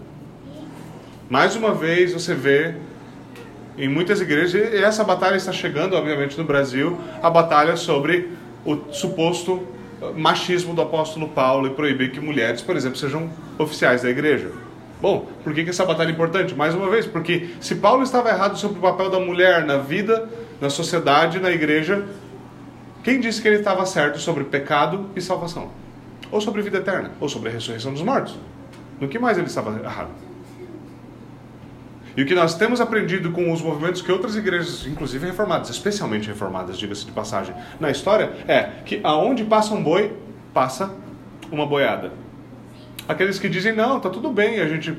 Mais 1.29 1.53
uma 1.57 1.73
vez 1.73 2.13
você 2.13 2.33
vê 2.33 2.75
em 3.77 3.89
muitas 3.89 4.21
igrejas, 4.21 4.53
e 4.53 4.77
essa 4.77 5.03
batalha 5.03 5.35
está 5.35 5.51
chegando, 5.51 5.97
obviamente, 5.97 6.37
no 6.37 6.45
Brasil, 6.45 6.97
a 7.21 7.29
batalha 7.29 7.75
sobre 7.75 8.29
o 8.65 8.93
suposto 8.93 9.67
machismo 10.15 10.73
do 10.73 10.81
apóstolo 10.81 11.27
Paulo 11.27 11.67
e 11.67 11.71
proibir 11.71 12.11
que 12.11 12.21
mulheres, 12.21 12.61
por 12.61 12.77
exemplo, 12.77 12.97
sejam 12.97 13.29
oficiais 13.59 14.01
da 14.01 14.09
igreja. 14.09 14.49
Bom, 15.01 15.27
por 15.43 15.53
que, 15.53 15.69
essa 15.69 15.83
batalha 15.83 16.07
é 16.07 16.11
importante? 16.11 16.55
Mais 16.55 16.73
uma 16.73 16.89
vez, 16.89 17.05
porque 17.05 17.49
se 17.59 17.75
Paulo 17.75 18.01
estava 18.01 18.29
errado 18.29 18.57
sobre 18.57 18.77
o 18.77 18.81
papel 18.81 19.09
da 19.09 19.19
mulher 19.19 19.65
na 19.65 19.75
vida, 19.75 20.29
na 20.61 20.69
sociedade, 20.69 21.37
na 21.37 21.51
igreja, 21.51 22.05
quem 23.03 23.19
disse 23.19 23.41
que 23.41 23.47
ele 23.47 23.57
estava 23.57 23.85
certo 23.85 24.19
sobre 24.19 24.43
pecado 24.43 25.09
e 25.15 25.21
salvação? 25.21 25.69
Ou 26.31 26.39
sobre 26.39 26.61
vida 26.61 26.77
eterna? 26.77 27.11
Ou 27.19 27.27
sobre 27.27 27.49
a 27.49 27.51
ressurreição 27.51 27.91
dos 27.91 28.01
mortos? 28.01 28.37
No 28.99 29.07
que 29.07 29.17
mais 29.17 29.37
ele 29.37 29.47
estava 29.47 29.77
errado? 29.79 30.11
E 32.15 32.21
o 32.21 32.25
que 32.25 32.35
nós 32.35 32.55
temos 32.55 32.81
aprendido 32.81 33.31
com 33.31 33.51
os 33.51 33.61
movimentos 33.61 34.01
que 34.01 34.11
outras 34.11 34.35
igrejas, 34.35 34.85
inclusive 34.85 35.25
reformadas, 35.25 35.69
especialmente 35.69 36.27
reformadas, 36.27 36.77
diga-se 36.77 37.05
de 37.05 37.11
passagem, 37.11 37.55
na 37.79 37.89
história, 37.89 38.31
é 38.47 38.63
que 38.85 38.99
aonde 39.03 39.45
passa 39.45 39.73
um 39.73 39.81
boi, 39.81 40.13
passa 40.53 40.93
uma 41.51 41.65
boiada. 41.65 42.11
Aqueles 43.07 43.39
que 43.39 43.49
dizem, 43.49 43.73
não, 43.73 43.99
tá 43.99 44.09
tudo 44.09 44.29
bem 44.29 44.59
a 44.59 44.67
gente 44.67 44.95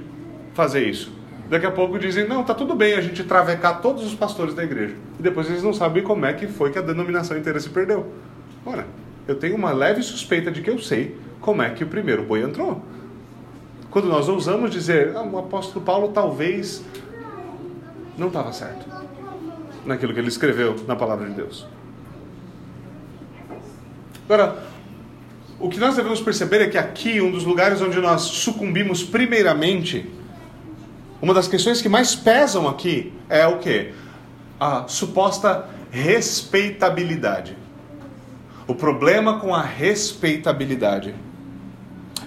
fazer 0.55 0.89
isso. 0.89 1.13
Daqui 1.53 1.67
a 1.67 1.71
pouco 1.71 1.99
dizem, 1.99 2.27
não, 2.27 2.43
tá 2.43 2.55
tudo 2.55 2.75
bem 2.75 2.95
a 2.95 3.03
gente 3.03 3.23
travecar 3.25 3.83
todos 3.83 4.07
os 4.07 4.15
pastores 4.15 4.55
da 4.55 4.65
igreja. 4.65 4.95
E 5.19 5.23
depois 5.23 5.51
eles 5.51 5.63
não 5.63 5.75
sabem 5.75 6.03
como 6.03 6.25
é 6.25 6.33
que 6.33 6.47
foi 6.47 6.73
que 6.73 6.79
a 6.79 6.81
denominação 6.81 7.37
inteira 7.37 7.61
se 7.61 7.69
perdeu. 7.69 8.11
Ora, 8.65 8.87
eu 9.29 9.35
tenho 9.35 9.55
uma 9.55 9.71
leve 9.71 10.03
suspeita 10.03 10.51
de 10.51 10.63
que 10.63 10.71
eu 10.71 10.79
sei 10.79 11.15
como 11.43 11.61
é 11.61 11.69
que 11.69 11.85
o 11.85 11.87
primeiro 11.87 12.23
boi 12.23 12.43
entrou. 12.43 12.83
Quando 13.91 14.09
nós 14.09 14.31
ousamos 14.31 14.71
dizer, 14.71 15.15
ah, 15.15 15.25
o 15.25 15.39
apóstolo 15.39 15.85
Paulo 15.85 16.09
talvez 16.09 16.83
não 18.17 18.29
estava 18.29 18.51
certo 18.51 18.87
naquilo 19.85 20.15
que 20.15 20.21
ele 20.21 20.29
escreveu 20.29 20.75
na 20.89 20.97
palavra 20.97 21.29
de 21.29 21.35
Deus. 21.35 21.67
Agora, 24.25 24.57
o 25.61 25.69
que 25.69 25.79
nós 25.79 25.97
devemos 25.97 26.23
perceber 26.23 26.63
é 26.63 26.69
que 26.69 26.79
aqui, 26.79 27.21
um 27.21 27.31
dos 27.31 27.45
lugares 27.45 27.83
onde 27.83 28.01
nós 28.01 28.23
sucumbimos 28.23 29.05
primeiramente 29.05 30.22
uma 31.23 31.33
das 31.33 31.47
questões 31.47 31.81
que 31.81 31.89
mais 31.89 32.17
pesam 32.17 32.69
aqui 32.69 33.13
é 33.29 33.47
o 33.47 33.59
que? 33.59 33.93
A 34.59 34.89
suposta 34.89 35.69
respeitabilidade. 35.93 37.57
O 38.67 38.75
problema 38.75 39.39
com 39.39 39.55
a 39.55 39.63
respeitabilidade. 39.63 41.15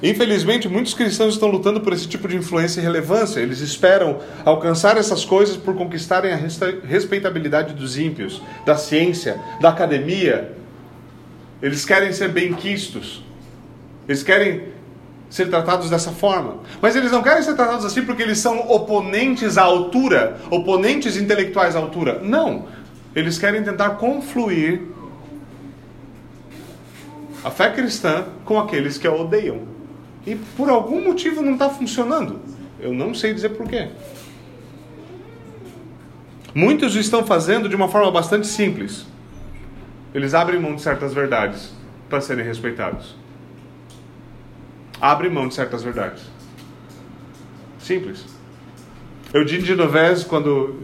Infelizmente, 0.02 0.70
muitos 0.70 0.94
cristãos 0.94 1.34
estão 1.34 1.50
lutando 1.50 1.82
por 1.82 1.92
esse 1.92 2.08
tipo 2.08 2.28
de 2.28 2.38
influência 2.38 2.80
e 2.80 2.84
relevância. 2.84 3.40
Eles 3.42 3.60
esperam 3.60 4.20
alcançar 4.46 4.98
essas 4.98 5.26
coisas 5.26 5.58
por 5.58 5.76
conquistarem 5.76 6.32
a 6.32 6.38
respeitabilidade 6.38 7.74
dos 7.74 7.98
ímpios, 7.98 8.42
da 8.66 8.78
ciência, 8.78 9.42
da 9.60 9.70
academia. 9.70 10.54
Eles 11.62 11.84
querem 11.84 12.14
ser 12.14 12.30
bem-quistos. 12.30 13.24
Eles 14.08 14.24
querem 14.24 14.68
ser 15.30 15.50
tratados 15.50 15.90
dessa 15.90 16.12
forma. 16.12 16.58
Mas 16.82 16.96
eles 16.96 17.12
não 17.12 17.22
querem 17.22 17.44
ser 17.44 17.56
tratados 17.56 17.86
assim 17.86 18.04
porque 18.04 18.24
eles 18.24 18.40
são 18.40 18.70
oponentes 18.70 19.58
à 19.58 19.64
altura, 19.64 20.38
oponentes 20.50 21.18
intelectuais 21.18 21.76
à 21.76 21.80
altura. 21.80 22.20
Não. 22.24 22.66
Eles 23.16 23.38
querem 23.38 23.64
tentar 23.64 23.92
confluir 23.92 24.82
a 27.44 27.52
fé 27.52 27.72
cristã 27.72 28.26
com 28.44 28.60
aqueles 28.60 28.98
que 28.98 29.08
a 29.08 29.14
odeiam. 29.14 29.62
E 30.26 30.36
por 30.36 30.70
algum 30.70 31.04
motivo 31.04 31.42
não 31.42 31.54
está 31.54 31.70
funcionando. 31.70 32.40
Eu 32.80 32.94
não 32.94 33.14
sei 33.14 33.34
dizer 33.34 33.50
porquê. 33.50 33.90
Muitos 36.54 36.96
o 36.96 37.00
estão 37.00 37.26
fazendo 37.26 37.68
de 37.68 37.76
uma 37.76 37.88
forma 37.88 38.10
bastante 38.12 38.48
simples. 38.48 39.06
Eles 40.14 40.34
abrem 40.34 40.60
mão 40.60 40.74
de 40.74 40.82
certas 40.82 41.14
verdades 41.14 41.74
para 42.10 42.22
serem 42.22 42.46
respeitados. 42.46 43.16
Abrem 45.00 45.32
mão 45.32 45.48
de 45.48 45.54
certas 45.54 45.84
verdades. 45.84 46.24
Simples. 47.80 48.26
Eugene 49.34 49.66
Genovese, 49.66 50.26
quando 50.26 50.76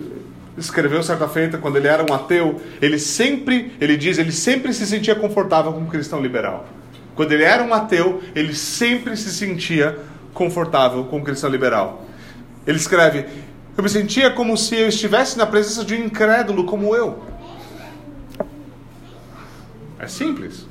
escreveu 0.58 1.02
certa 1.02 1.28
feita, 1.28 1.58
quando 1.58 1.78
ele 1.78 1.88
era 1.88 2.04
um 2.04 2.14
ateu, 2.14 2.62
ele 2.82 3.00
sempre, 3.00 3.74
ele 3.80 3.96
diz, 3.96 4.18
ele 4.18 4.32
sempre 4.32 4.74
se 4.74 4.86
sentia 4.86 5.16
confortável 5.16 5.72
como 5.72 5.88
cristão 5.88 6.22
liberal. 6.22 6.68
Quando 7.16 7.32
ele 7.32 7.44
era 7.44 7.64
um 7.64 7.74
ateu, 7.74 8.22
ele 8.36 8.54
sempre 8.54 9.16
se 9.16 9.32
sentia 9.32 10.00
confortável 10.34 11.06
com 11.06 11.20
o 11.20 11.24
cristão 11.24 11.50
liberal. 11.50 12.06
Ele 12.66 12.78
escreve: 12.78 13.26
Eu 13.78 13.84
me 13.84 13.90
sentia 13.90 14.32
como 14.32 14.58
se 14.58 14.76
eu 14.76 14.88
estivesse 14.88 15.38
na 15.38 15.46
presença 15.46 15.84
de 15.84 15.96
um 15.96 16.06
incrédulo 16.06 16.66
como 16.66 16.96
eu. 16.96 17.24
É 20.00 20.08
simples. 20.08 20.66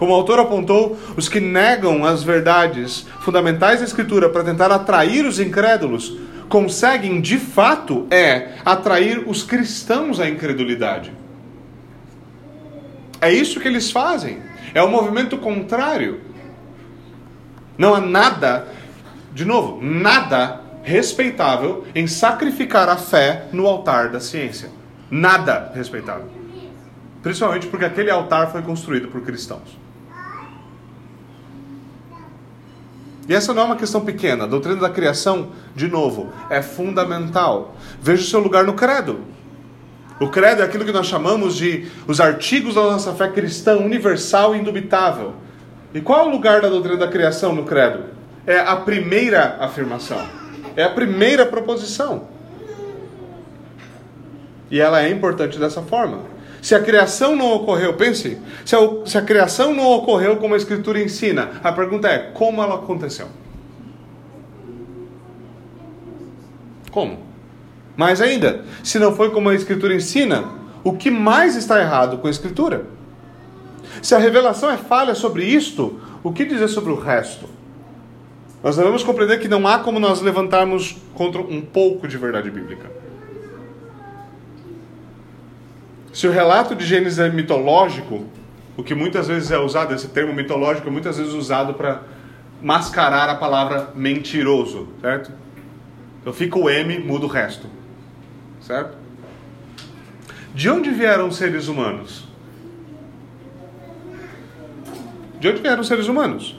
Como 0.00 0.12
o 0.12 0.14
autor 0.14 0.38
apontou, 0.38 0.98
os 1.14 1.28
que 1.28 1.40
negam 1.40 2.06
as 2.06 2.22
verdades 2.22 3.06
fundamentais 3.20 3.80
da 3.80 3.84
Escritura 3.84 4.30
para 4.30 4.42
tentar 4.42 4.72
atrair 4.72 5.26
os 5.26 5.38
incrédulos 5.38 6.16
conseguem, 6.48 7.20
de 7.20 7.36
fato, 7.36 8.06
é 8.10 8.54
atrair 8.64 9.22
os 9.26 9.42
cristãos 9.42 10.18
à 10.18 10.26
incredulidade. 10.26 11.12
É 13.20 13.30
isso 13.30 13.60
que 13.60 13.68
eles 13.68 13.90
fazem. 13.90 14.38
É 14.72 14.82
o 14.82 14.86
um 14.86 14.90
movimento 14.90 15.36
contrário. 15.36 16.22
Não 17.76 17.94
há 17.94 18.00
nada, 18.00 18.68
de 19.34 19.44
novo, 19.44 19.84
nada 19.84 20.62
respeitável 20.82 21.84
em 21.94 22.06
sacrificar 22.06 22.88
a 22.88 22.96
fé 22.96 23.48
no 23.52 23.66
altar 23.66 24.08
da 24.08 24.18
ciência. 24.18 24.70
Nada 25.10 25.70
respeitável. 25.74 26.30
Principalmente 27.22 27.66
porque 27.66 27.84
aquele 27.84 28.10
altar 28.10 28.50
foi 28.50 28.62
construído 28.62 29.08
por 29.08 29.20
cristãos. 29.20 29.79
E 33.30 33.34
essa 33.34 33.54
não 33.54 33.62
é 33.62 33.64
uma 33.66 33.76
questão 33.76 34.00
pequena. 34.00 34.42
A 34.42 34.46
doutrina 34.48 34.80
da 34.80 34.90
criação, 34.90 35.50
de 35.72 35.86
novo, 35.86 36.32
é 36.50 36.60
fundamental. 36.60 37.76
Veja 38.02 38.24
o 38.24 38.26
seu 38.26 38.40
lugar 38.40 38.64
no 38.64 38.72
credo. 38.72 39.20
O 40.18 40.26
credo 40.26 40.62
é 40.62 40.64
aquilo 40.64 40.84
que 40.84 40.90
nós 40.90 41.06
chamamos 41.06 41.54
de 41.54 41.86
os 42.08 42.20
artigos 42.20 42.74
da 42.74 42.80
nossa 42.80 43.14
fé 43.14 43.28
cristã 43.28 43.76
universal 43.76 44.52
e 44.52 44.58
indubitável. 44.58 45.34
E 45.94 46.00
qual 46.00 46.24
é 46.24 46.28
o 46.28 46.28
lugar 46.28 46.60
da 46.60 46.68
doutrina 46.68 46.96
da 46.96 47.06
criação 47.06 47.54
no 47.54 47.62
credo? 47.62 48.06
É 48.44 48.58
a 48.58 48.74
primeira 48.74 49.58
afirmação. 49.60 50.26
É 50.74 50.82
a 50.82 50.90
primeira 50.90 51.46
proposição. 51.46 52.24
E 54.68 54.80
ela 54.80 55.04
é 55.04 55.08
importante 55.08 55.56
dessa 55.56 55.82
forma. 55.82 56.18
Se 56.62 56.74
a 56.74 56.80
criação 56.80 57.34
não 57.34 57.52
ocorreu, 57.54 57.94
pense, 57.94 58.38
se 58.64 58.76
a, 58.76 58.78
se 59.06 59.16
a 59.16 59.22
criação 59.22 59.74
não 59.74 59.86
ocorreu 59.92 60.36
como 60.36 60.54
a 60.54 60.56
Escritura 60.56 61.02
ensina, 61.02 61.52
a 61.62 61.72
pergunta 61.72 62.08
é: 62.08 62.18
como 62.34 62.62
ela 62.62 62.74
aconteceu? 62.74 63.28
Como? 66.90 67.18
Mais 67.96 68.20
ainda, 68.20 68.64
se 68.82 68.98
não 68.98 69.14
foi 69.14 69.30
como 69.30 69.48
a 69.48 69.54
Escritura 69.54 69.94
ensina, 69.94 70.44
o 70.84 70.92
que 70.94 71.10
mais 71.10 71.56
está 71.56 71.80
errado 71.80 72.18
com 72.18 72.26
a 72.26 72.30
Escritura? 72.30 72.84
Se 74.02 74.14
a 74.14 74.18
revelação 74.18 74.70
é 74.70 74.76
falha 74.76 75.14
sobre 75.14 75.44
isto, 75.44 76.00
o 76.22 76.32
que 76.32 76.44
dizer 76.44 76.68
sobre 76.68 76.92
o 76.92 76.98
resto? 76.98 77.46
Nós 78.62 78.76
devemos 78.76 79.02
compreender 79.02 79.40
que 79.40 79.48
não 79.48 79.66
há 79.66 79.78
como 79.78 79.98
nós 79.98 80.20
levantarmos 80.20 80.96
contra 81.14 81.40
um 81.40 81.62
pouco 81.62 82.06
de 82.06 82.18
verdade 82.18 82.50
bíblica. 82.50 82.99
Se 86.12 86.26
o 86.26 86.30
relato 86.30 86.74
de 86.74 86.84
Gênesis 86.84 87.18
é 87.18 87.28
mitológico, 87.28 88.26
o 88.76 88.82
que 88.82 88.94
muitas 88.94 89.28
vezes 89.28 89.50
é 89.50 89.58
usado, 89.58 89.94
esse 89.94 90.08
termo 90.08 90.34
mitológico 90.34 90.88
é 90.88 90.90
muitas 90.90 91.18
vezes 91.18 91.32
usado 91.32 91.74
para 91.74 92.02
mascarar 92.60 93.28
a 93.28 93.34
palavra 93.36 93.90
mentiroso, 93.94 94.88
certo? 95.00 95.32
Então 96.20 96.32
fica 96.32 96.58
o 96.58 96.68
M, 96.68 96.98
muda 96.98 97.26
o 97.26 97.28
resto. 97.28 97.66
Certo? 98.60 98.96
De 100.54 100.68
onde 100.68 100.90
vieram 100.90 101.28
os 101.28 101.36
seres 101.36 101.68
humanos? 101.68 102.28
De 105.38 105.48
onde 105.48 105.62
vieram 105.62 105.80
os 105.80 105.88
seres 105.88 106.06
humanos? 106.08 106.56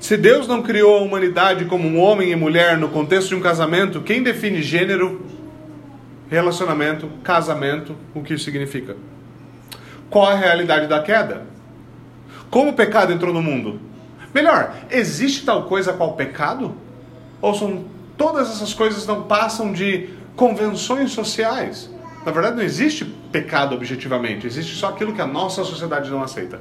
Se 0.00 0.16
Deus 0.16 0.48
não 0.48 0.62
criou 0.62 0.98
a 0.98 1.00
humanidade 1.00 1.64
como 1.66 1.88
um 1.88 1.98
homem 1.98 2.30
e 2.30 2.36
mulher 2.36 2.76
no 2.76 2.88
contexto 2.88 3.28
de 3.28 3.34
um 3.36 3.40
casamento, 3.40 4.00
quem 4.00 4.22
define 4.22 4.60
gênero, 4.60 5.24
relacionamento, 6.34 7.08
casamento, 7.22 7.96
o 8.14 8.22
que 8.22 8.34
isso 8.34 8.44
significa? 8.44 8.96
Qual 10.10 10.26
a 10.26 10.34
realidade 10.34 10.86
da 10.86 11.02
queda? 11.02 11.46
Como 12.50 12.70
o 12.70 12.74
pecado 12.74 13.12
entrou 13.12 13.32
no 13.32 13.42
mundo? 13.42 13.80
Melhor, 14.34 14.74
existe 14.90 15.44
tal 15.44 15.64
coisa 15.64 15.92
qual 15.92 16.14
pecado? 16.14 16.74
Ou 17.40 17.54
são 17.54 17.84
Todas 18.16 18.48
essas 18.50 18.72
coisas 18.72 19.06
não 19.06 19.22
passam 19.22 19.72
de 19.72 20.08
convenções 20.36 21.12
sociais. 21.12 21.90
Na 22.24 22.32
verdade, 22.32 22.56
não 22.56 22.62
existe 22.62 23.04
pecado 23.04 23.74
objetivamente, 23.74 24.46
existe 24.46 24.74
só 24.76 24.88
aquilo 24.88 25.12
que 25.12 25.20
a 25.20 25.26
nossa 25.26 25.64
sociedade 25.64 26.10
não 26.10 26.22
aceita. 26.22 26.60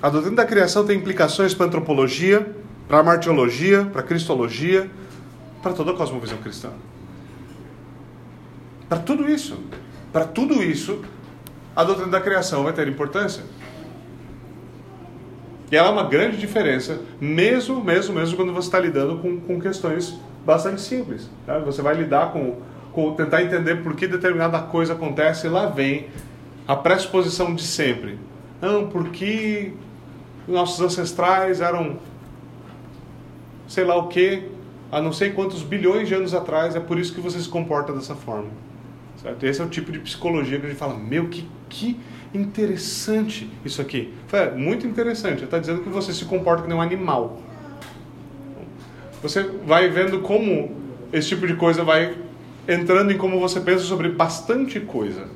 A 0.00 0.08
doutrina 0.08 0.36
da 0.36 0.46
criação 0.46 0.86
tem 0.86 0.96
implicações 0.96 1.52
para 1.52 1.66
a 1.66 1.68
antropologia, 1.68 2.55
para 2.88 2.98
a 2.98 3.02
martiologia, 3.02 3.84
para 3.84 4.00
a 4.00 4.04
cristologia, 4.04 4.90
para 5.62 5.72
toda 5.72 5.92
a 5.92 5.94
cosmovisão 5.94 6.38
cristã. 6.38 6.70
Para 8.88 8.98
tudo 8.98 9.28
isso, 9.28 9.58
para 10.12 10.24
tudo 10.24 10.62
isso, 10.62 11.02
a 11.74 11.82
doutrina 11.82 12.10
da 12.10 12.20
criação 12.20 12.62
vai 12.62 12.72
ter 12.72 12.86
importância. 12.86 13.42
E 15.70 15.76
ela 15.76 15.88
é 15.88 15.90
uma 15.90 16.04
grande 16.04 16.36
diferença, 16.36 17.00
mesmo, 17.20 17.82
mesmo, 17.82 18.14
mesmo 18.14 18.36
quando 18.36 18.52
você 18.52 18.68
está 18.68 18.78
lidando 18.78 19.18
com, 19.18 19.40
com 19.40 19.60
questões 19.60 20.16
bastante 20.44 20.80
simples. 20.80 21.28
Tá? 21.44 21.58
Você 21.58 21.82
vai 21.82 21.96
lidar 21.96 22.30
com, 22.32 22.60
com 22.92 23.12
tentar 23.14 23.42
entender 23.42 23.82
por 23.82 23.96
que 23.96 24.06
determinada 24.06 24.60
coisa 24.60 24.92
acontece 24.92 25.48
e 25.48 25.50
lá 25.50 25.66
vem 25.66 26.06
a 26.68 26.76
pressuposição 26.76 27.52
de 27.52 27.64
sempre. 27.64 28.16
Não, 28.62 28.86
porque 28.86 29.72
nossos 30.46 30.80
ancestrais 30.80 31.60
eram 31.60 31.98
sei 33.66 33.84
lá 33.84 33.96
o 33.96 34.08
que, 34.08 34.44
há 34.90 35.00
não 35.00 35.12
sei 35.12 35.30
quantos 35.30 35.62
bilhões 35.62 36.08
de 36.08 36.14
anos 36.14 36.34
atrás, 36.34 36.76
é 36.76 36.80
por 36.80 36.98
isso 36.98 37.14
que 37.14 37.20
você 37.20 37.38
se 37.38 37.48
comporta 37.48 37.92
dessa 37.92 38.14
forma. 38.14 38.50
Certo? 39.22 39.44
Esse 39.44 39.60
é 39.60 39.64
o 39.64 39.68
tipo 39.68 39.90
de 39.90 39.98
psicologia 39.98 40.58
que 40.58 40.66
a 40.66 40.68
gente 40.68 40.78
fala, 40.78 40.94
meu, 40.94 41.28
que, 41.28 41.48
que 41.68 41.98
interessante 42.34 43.50
isso 43.64 43.80
aqui. 43.80 44.12
É 44.32 44.50
muito 44.50 44.86
interessante. 44.86 45.44
Está 45.44 45.58
dizendo 45.58 45.82
que 45.82 45.88
você 45.88 46.12
se 46.12 46.24
comporta 46.24 46.62
como 46.62 46.74
um 46.74 46.80
animal. 46.80 47.40
Você 49.22 49.42
vai 49.64 49.88
vendo 49.88 50.20
como 50.20 50.76
esse 51.12 51.28
tipo 51.28 51.46
de 51.46 51.56
coisa 51.56 51.82
vai 51.82 52.14
entrando 52.68 53.12
em 53.12 53.16
como 53.16 53.40
você 53.40 53.60
pensa 53.60 53.84
sobre 53.84 54.08
bastante 54.08 54.78
coisa. 54.80 55.28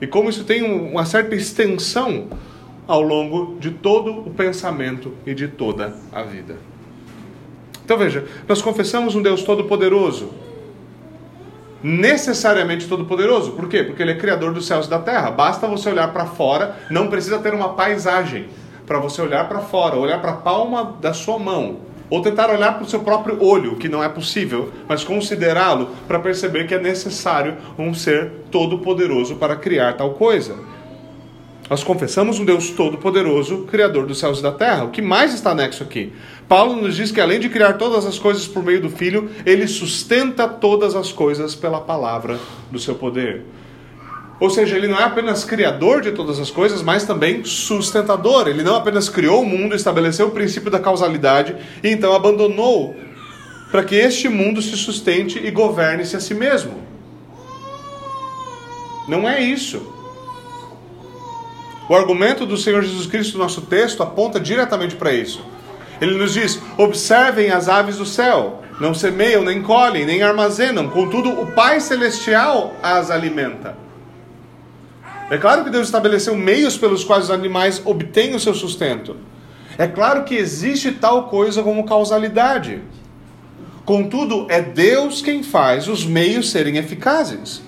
E 0.00 0.06
como 0.06 0.28
isso 0.28 0.44
tem 0.44 0.62
uma 0.62 1.06
certa 1.06 1.34
extensão 1.34 2.28
ao 2.86 3.02
longo 3.02 3.58
de 3.58 3.70
todo 3.70 4.12
o 4.12 4.30
pensamento 4.30 5.12
e 5.26 5.34
de 5.34 5.48
toda 5.48 5.94
a 6.12 6.22
vida. 6.22 6.56
Então 7.86 7.96
veja, 7.96 8.24
nós 8.48 8.60
confessamos 8.60 9.14
um 9.14 9.22
Deus 9.22 9.44
todo-poderoso, 9.44 10.30
necessariamente 11.80 12.88
todo-poderoso. 12.88 13.52
Por 13.52 13.68
quê? 13.68 13.84
Porque 13.84 14.02
ele 14.02 14.10
é 14.10 14.16
criador 14.16 14.52
dos 14.52 14.66
céus 14.66 14.86
e 14.86 14.90
da 14.90 14.98
terra. 14.98 15.30
Basta 15.30 15.68
você 15.68 15.88
olhar 15.88 16.12
para 16.12 16.26
fora, 16.26 16.74
não 16.90 17.06
precisa 17.06 17.38
ter 17.38 17.54
uma 17.54 17.74
paisagem 17.74 18.48
para 18.84 18.98
você 18.98 19.22
olhar 19.22 19.48
para 19.48 19.60
fora, 19.60 19.94
olhar 19.94 20.20
para 20.20 20.32
a 20.32 20.36
palma 20.36 20.96
da 21.00 21.14
sua 21.14 21.38
mão 21.38 21.76
Ou 22.10 22.20
tentar 22.22 22.50
olhar 22.50 22.74
para 22.74 22.82
o 22.82 22.88
seu 22.88 23.00
próprio 23.00 23.40
olho, 23.42 23.76
que 23.76 23.88
não 23.88 24.02
é 24.02 24.08
possível, 24.08 24.72
mas 24.88 25.04
considerá-lo 25.04 25.90
para 26.08 26.18
perceber 26.18 26.66
que 26.66 26.74
é 26.74 26.78
necessário 26.80 27.56
um 27.78 27.94
ser 27.94 28.32
todo-poderoso 28.50 29.36
para 29.36 29.56
criar 29.56 29.94
tal 29.94 30.14
coisa. 30.14 30.56
Nós 31.68 31.82
confessamos 31.82 32.38
um 32.38 32.44
Deus 32.44 32.70
todo-poderoso, 32.70 33.66
Criador 33.68 34.06
dos 34.06 34.18
céus 34.18 34.38
e 34.38 34.42
da 34.42 34.52
terra. 34.52 34.84
O 34.84 34.90
que 34.90 35.02
mais 35.02 35.34
está 35.34 35.50
anexo 35.50 35.82
aqui? 35.82 36.12
Paulo 36.48 36.76
nos 36.76 36.94
diz 36.94 37.10
que 37.10 37.20
além 37.20 37.40
de 37.40 37.48
criar 37.48 37.72
todas 37.72 38.06
as 38.06 38.20
coisas 38.20 38.46
por 38.46 38.62
meio 38.62 38.80
do 38.80 38.88
Filho, 38.88 39.28
ele 39.44 39.66
sustenta 39.66 40.46
todas 40.46 40.94
as 40.94 41.10
coisas 41.10 41.56
pela 41.56 41.80
palavra 41.80 42.38
do 42.70 42.78
seu 42.78 42.94
poder. 42.94 43.42
Ou 44.38 44.48
seja, 44.48 44.76
ele 44.76 44.86
não 44.86 44.98
é 44.98 45.02
apenas 45.02 45.44
criador 45.44 46.02
de 46.02 46.12
todas 46.12 46.38
as 46.38 46.52
coisas, 46.52 46.82
mas 46.82 47.04
também 47.04 47.44
sustentador. 47.44 48.46
Ele 48.46 48.62
não 48.62 48.76
apenas 48.76 49.08
criou 49.08 49.42
o 49.42 49.46
mundo, 49.46 49.74
estabeleceu 49.74 50.28
o 50.28 50.30
princípio 50.30 50.70
da 50.70 50.78
causalidade 50.78 51.56
e 51.82 51.88
então 51.88 52.14
abandonou 52.14 52.94
para 53.72 53.82
que 53.82 53.96
este 53.96 54.28
mundo 54.28 54.62
se 54.62 54.76
sustente 54.76 55.40
e 55.44 55.50
governe-se 55.50 56.14
a 56.14 56.20
si 56.20 56.34
mesmo. 56.34 56.80
Não 59.08 59.28
é 59.28 59.40
isso. 59.40 59.95
O 61.88 61.94
argumento 61.94 62.44
do 62.44 62.56
Senhor 62.56 62.82
Jesus 62.82 63.06
Cristo 63.06 63.38
no 63.38 63.44
nosso 63.44 63.62
texto 63.62 64.02
aponta 64.02 64.40
diretamente 64.40 64.96
para 64.96 65.12
isso. 65.12 65.44
Ele 66.00 66.16
nos 66.16 66.32
diz: 66.34 66.60
observem 66.76 67.50
as 67.50 67.68
aves 67.68 67.96
do 67.96 68.04
céu, 68.04 68.62
não 68.80 68.92
semeiam, 68.92 69.44
nem 69.44 69.62
colhem, 69.62 70.04
nem 70.04 70.22
armazenam, 70.22 70.88
contudo, 70.88 71.30
o 71.30 71.52
Pai 71.52 71.80
Celestial 71.80 72.74
as 72.82 73.10
alimenta. 73.10 73.76
É 75.30 75.38
claro 75.38 75.64
que 75.64 75.70
Deus 75.70 75.88
estabeleceu 75.88 76.36
meios 76.36 76.76
pelos 76.76 77.02
quais 77.02 77.24
os 77.24 77.30
animais 77.30 77.82
obtêm 77.84 78.34
o 78.34 78.40
seu 78.40 78.54
sustento. 78.54 79.16
É 79.78 79.86
claro 79.86 80.24
que 80.24 80.36
existe 80.36 80.92
tal 80.92 81.28
coisa 81.28 81.62
como 81.62 81.84
causalidade. 81.84 82.80
Contudo, 83.84 84.46
é 84.48 84.60
Deus 84.60 85.20
quem 85.20 85.42
faz 85.42 85.88
os 85.88 86.04
meios 86.04 86.50
serem 86.50 86.76
eficazes. 86.76 87.62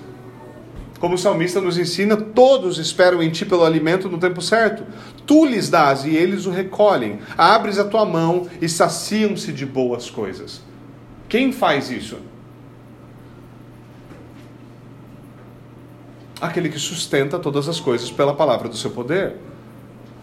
Como 1.01 1.15
o 1.15 1.19
salmista 1.19 1.61
nos 1.61 1.79
ensina, 1.79 2.17
todos 2.17 2.79
esperam 2.79 3.23
em 3.23 3.31
ti 3.31 3.47
pelo 3.47 3.65
alimento 3.65 4.09
no 4.09 4.19
tempo 4.19 4.43
certo. 4.43 4.85
Tu 5.25 5.47
lhes 5.47 5.69
dás 5.69 6.05
e 6.05 6.17
eles 6.17 6.47
o 6.47 6.51
recolhem. 6.51 7.21
Abres 7.37 7.79
a 7.79 7.85
tua 7.85 8.05
mão 8.05 8.49
e 8.61 8.69
saciam-se 8.69 9.53
de 9.53 9.65
boas 9.65 10.11
coisas. 10.11 10.61
Quem 11.29 11.53
faz 11.53 11.91
isso? 11.91 12.19
Aquele 16.41 16.69
que 16.69 16.79
sustenta 16.79 17.39
todas 17.39 17.69
as 17.69 17.79
coisas 17.79 18.11
pela 18.11 18.35
palavra 18.35 18.69
do 18.69 18.77
seu 18.77 18.91
poder. 18.91 19.37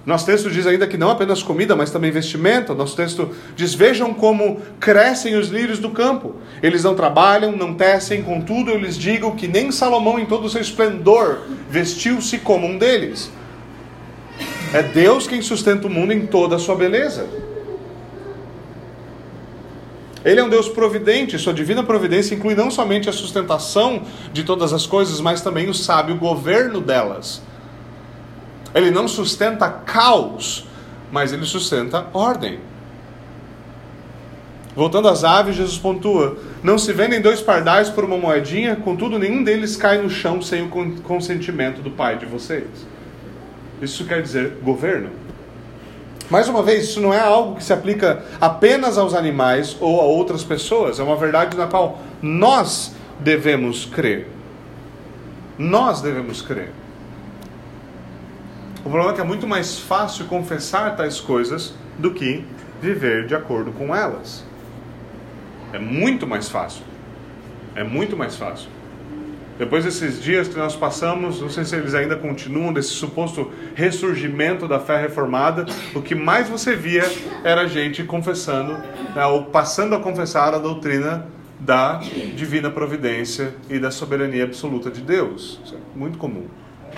Nosso 0.06 0.26
texto 0.26 0.52
diz 0.52 0.68
ainda 0.68 0.86
que 0.86 0.98
não 0.98 1.10
apenas 1.10 1.42
comida, 1.42 1.76
mas 1.76 1.90
também 1.90 2.12
vestimenta. 2.12 2.76
Nosso 2.76 2.96
texto 2.96 3.32
diz: 3.56 3.74
Vejam 3.74 4.14
como 4.14 4.62
crescem 4.80 5.36
os 5.36 5.50
lírios 5.50 5.80
do 5.80 5.90
campo. 5.90 6.36
Eles 6.62 6.84
não 6.84 6.94
trabalham, 6.94 7.52
não 7.52 7.74
tecem, 7.74 8.22
contudo 8.22 8.70
eu 8.70 8.78
lhes 8.78 8.98
digo 8.98 9.36
que 9.36 9.48
nem 9.48 9.72
Salomão, 9.72 10.20
em 10.20 10.26
todo 10.26 10.46
o 10.46 10.50
seu 10.50 10.62
esplendor, 10.62 11.40
vestiu-se 11.70 12.38
como 12.38 12.68
um 12.68 12.78
deles. 12.78 13.32
É 14.74 14.84
Deus 14.84 15.26
quem 15.26 15.42
sustenta 15.42 15.88
o 15.88 15.90
mundo 15.90 16.14
em 16.14 16.28
toda 16.28 16.58
a 16.58 16.60
sua 16.60 16.76
beleza. 16.76 17.28
Ele 20.24 20.40
é 20.40 20.44
um 20.44 20.50
Deus 20.50 20.68
providente, 20.68 21.38
sua 21.38 21.54
divina 21.54 21.84
providência 21.84 22.34
inclui 22.34 22.56
não 22.56 22.70
somente 22.70 23.08
a 23.08 23.14
sustentação 23.14 24.04
de 24.34 24.44
todas 24.44 24.74
as 24.74 24.86
coisas, 24.86 25.22
mas 25.22 25.42
também 25.42 25.70
o 25.70 25.74
sábio 25.74 26.16
governo 26.16 26.82
delas. 26.82 27.42
Ele 28.76 28.92
não 28.92 29.08
sustenta 29.08 29.70
caos, 29.70 30.68
mas 31.10 31.32
ele 31.32 31.46
sustenta 31.46 32.08
ordem. 32.14 32.60
Voltando 34.76 35.08
às 35.08 35.24
aves, 35.24 35.56
Jesus 35.56 35.78
pontua: 35.78 36.38
Não 36.62 36.78
se 36.78 36.92
vendem 36.92 37.22
dois 37.22 37.40
pardais 37.40 37.90
por 37.90 38.04
uma 38.04 38.18
moedinha, 38.18 38.76
contudo, 38.76 39.18
nenhum 39.18 39.42
deles 39.42 39.78
cai 39.78 40.02
no 40.02 40.10
chão 40.10 40.42
sem 40.42 40.64
o 40.64 40.70
consentimento 41.02 41.82
do 41.82 41.90
Pai 41.90 42.18
de 42.18 42.26
vocês. 42.26 42.68
Isso 43.82 44.04
quer 44.04 44.22
dizer 44.22 44.58
governo. 44.62 45.10
Mais 46.30 46.50
uma 46.50 46.62
vez, 46.62 46.86
isso 46.86 47.00
não 47.00 47.14
é 47.14 47.20
algo 47.20 47.56
que 47.56 47.64
se 47.64 47.72
aplica 47.72 48.26
apenas 48.42 48.98
aos 48.98 49.14
animais 49.14 49.78
ou 49.80 50.02
a 50.02 50.04
outras 50.04 50.44
pessoas, 50.44 51.00
é 51.00 51.04
uma 51.04 51.16
verdade 51.16 51.56
na 51.56 51.68
qual 51.68 52.02
nós 52.22 52.94
devemos 53.20 53.86
crer. 53.86 54.28
Nós 55.58 56.02
devemos 56.02 56.42
crer. 56.42 56.72
O 58.86 58.90
problema 58.90 59.14
é 59.14 59.16
que 59.16 59.22
é 59.22 59.24
muito 59.24 59.48
mais 59.48 59.80
fácil 59.80 60.26
confessar 60.26 60.96
tais 60.96 61.20
coisas 61.20 61.74
do 61.98 62.12
que 62.12 62.46
viver 62.80 63.26
de 63.26 63.34
acordo 63.34 63.72
com 63.72 63.96
elas. 63.96 64.46
É 65.74 65.80
muito 65.80 66.28
mais 66.28 66.48
fácil. 66.48 66.84
É 67.76 67.84
muito 67.84 68.16
mais 68.16 68.36
fácil. 68.36 68.70
Depois 69.58 69.86
desses 69.86 70.22
dias 70.22 70.48
que 70.48 70.56
nós 70.56 70.76
passamos, 70.76 71.42
não 71.42 71.50
sei 71.50 71.66
se 71.66 71.76
eles 71.76 71.96
ainda 71.96 72.16
continuam, 72.16 72.72
desse 72.72 72.90
suposto 72.90 73.52
ressurgimento 73.74 74.68
da 74.68 74.80
fé 74.80 75.02
reformada, 75.02 75.66
o 75.96 76.02
que 76.02 76.14
mais 76.14 76.48
você 76.48 76.76
via 76.76 77.06
era 77.44 77.68
gente 77.68 78.04
confessando, 78.04 78.74
né, 79.16 79.26
ou 79.26 79.46
passando 79.46 79.96
a 79.96 80.00
confessar 80.00 80.54
a 80.54 80.60
doutrina 80.60 81.26
da 81.60 82.02
divina 82.36 82.70
providência 82.70 83.56
e 83.68 83.80
da 83.80 83.90
soberania 83.90 84.44
absoluta 84.44 84.92
de 84.92 85.02
Deus. 85.02 85.60
Isso 85.66 85.74
é 85.74 85.98
muito 85.98 86.20
comum. 86.20 86.46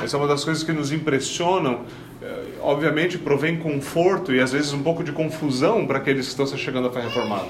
Essa 0.03 0.15
é 0.15 0.19
uma 0.19 0.27
das 0.27 0.43
coisas 0.43 0.63
que 0.63 0.71
nos 0.71 0.91
impressionam. 0.91 1.81
É, 2.21 2.43
obviamente, 2.61 3.17
provém 3.17 3.57
conforto 3.57 4.33
e 4.33 4.39
às 4.39 4.51
vezes 4.51 4.73
um 4.73 4.81
pouco 4.83 5.03
de 5.03 5.11
confusão 5.11 5.85
para 5.85 5.97
aqueles 5.97 6.25
que 6.25 6.31
estão 6.31 6.45
se 6.45 6.57
chegando 6.57 6.87
à 6.87 6.91
fé 6.91 7.01
reformada. 7.01 7.47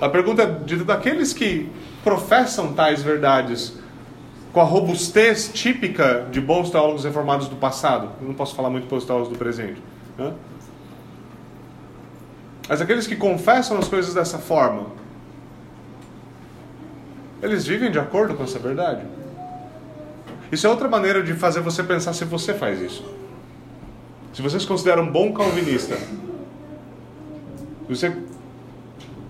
A 0.00 0.08
pergunta 0.08 0.42
é 0.42 0.76
daqueles 0.84 1.32
que 1.32 1.68
professam 2.04 2.72
tais 2.72 3.02
verdades 3.02 3.74
com 4.52 4.60
a 4.60 4.64
robustez 4.64 5.50
típica 5.52 6.26
de 6.30 6.40
bons 6.40 6.70
teólogos 6.70 7.04
reformados 7.04 7.48
do 7.48 7.56
passado. 7.56 8.10
Eu 8.20 8.28
não 8.28 8.34
posso 8.34 8.54
falar 8.54 8.70
muito 8.70 8.86
pelos 8.86 9.04
teólogos 9.04 9.32
do 9.32 9.38
presente. 9.38 9.82
Né? 10.16 10.32
Mas 12.68 12.80
aqueles 12.80 13.06
que 13.06 13.16
confessam 13.16 13.78
as 13.78 13.88
coisas 13.88 14.14
dessa 14.14 14.38
forma, 14.38 14.86
eles 17.42 17.66
vivem 17.66 17.90
de 17.90 17.98
acordo 17.98 18.34
com 18.34 18.44
essa 18.44 18.58
verdade? 18.58 19.02
Isso 20.50 20.66
é 20.66 20.70
outra 20.70 20.88
maneira 20.88 21.22
de 21.22 21.34
fazer 21.34 21.60
você 21.60 21.82
pensar 21.82 22.12
se 22.12 22.24
você 22.24 22.54
faz 22.54 22.80
isso. 22.80 23.04
Se 24.32 24.42
você 24.42 24.58
se 24.58 24.66
considera 24.66 25.00
um 25.02 25.10
bom 25.10 25.32
calvinista, 25.32 25.98
você 27.88 28.16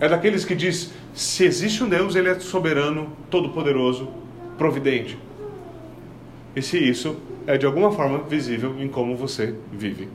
é 0.01 0.09
daqueles 0.09 0.45
que 0.45 0.55
diz: 0.55 0.93
se 1.15 1.45
existe 1.45 1.83
um 1.83 1.89
Deus, 1.89 2.15
ele 2.15 2.29
é 2.29 2.39
soberano, 2.39 3.13
todo-poderoso, 3.31 4.09
providente. 4.57 5.19
E 6.55 6.63
se 6.63 6.79
isso 6.79 7.17
é 7.47 7.57
de 7.57 7.67
alguma 7.67 7.91
forma 7.91 8.19
visível 8.19 8.75
em 8.79 8.89
como 8.89 9.17
você 9.17 9.55
vive. 9.73 10.09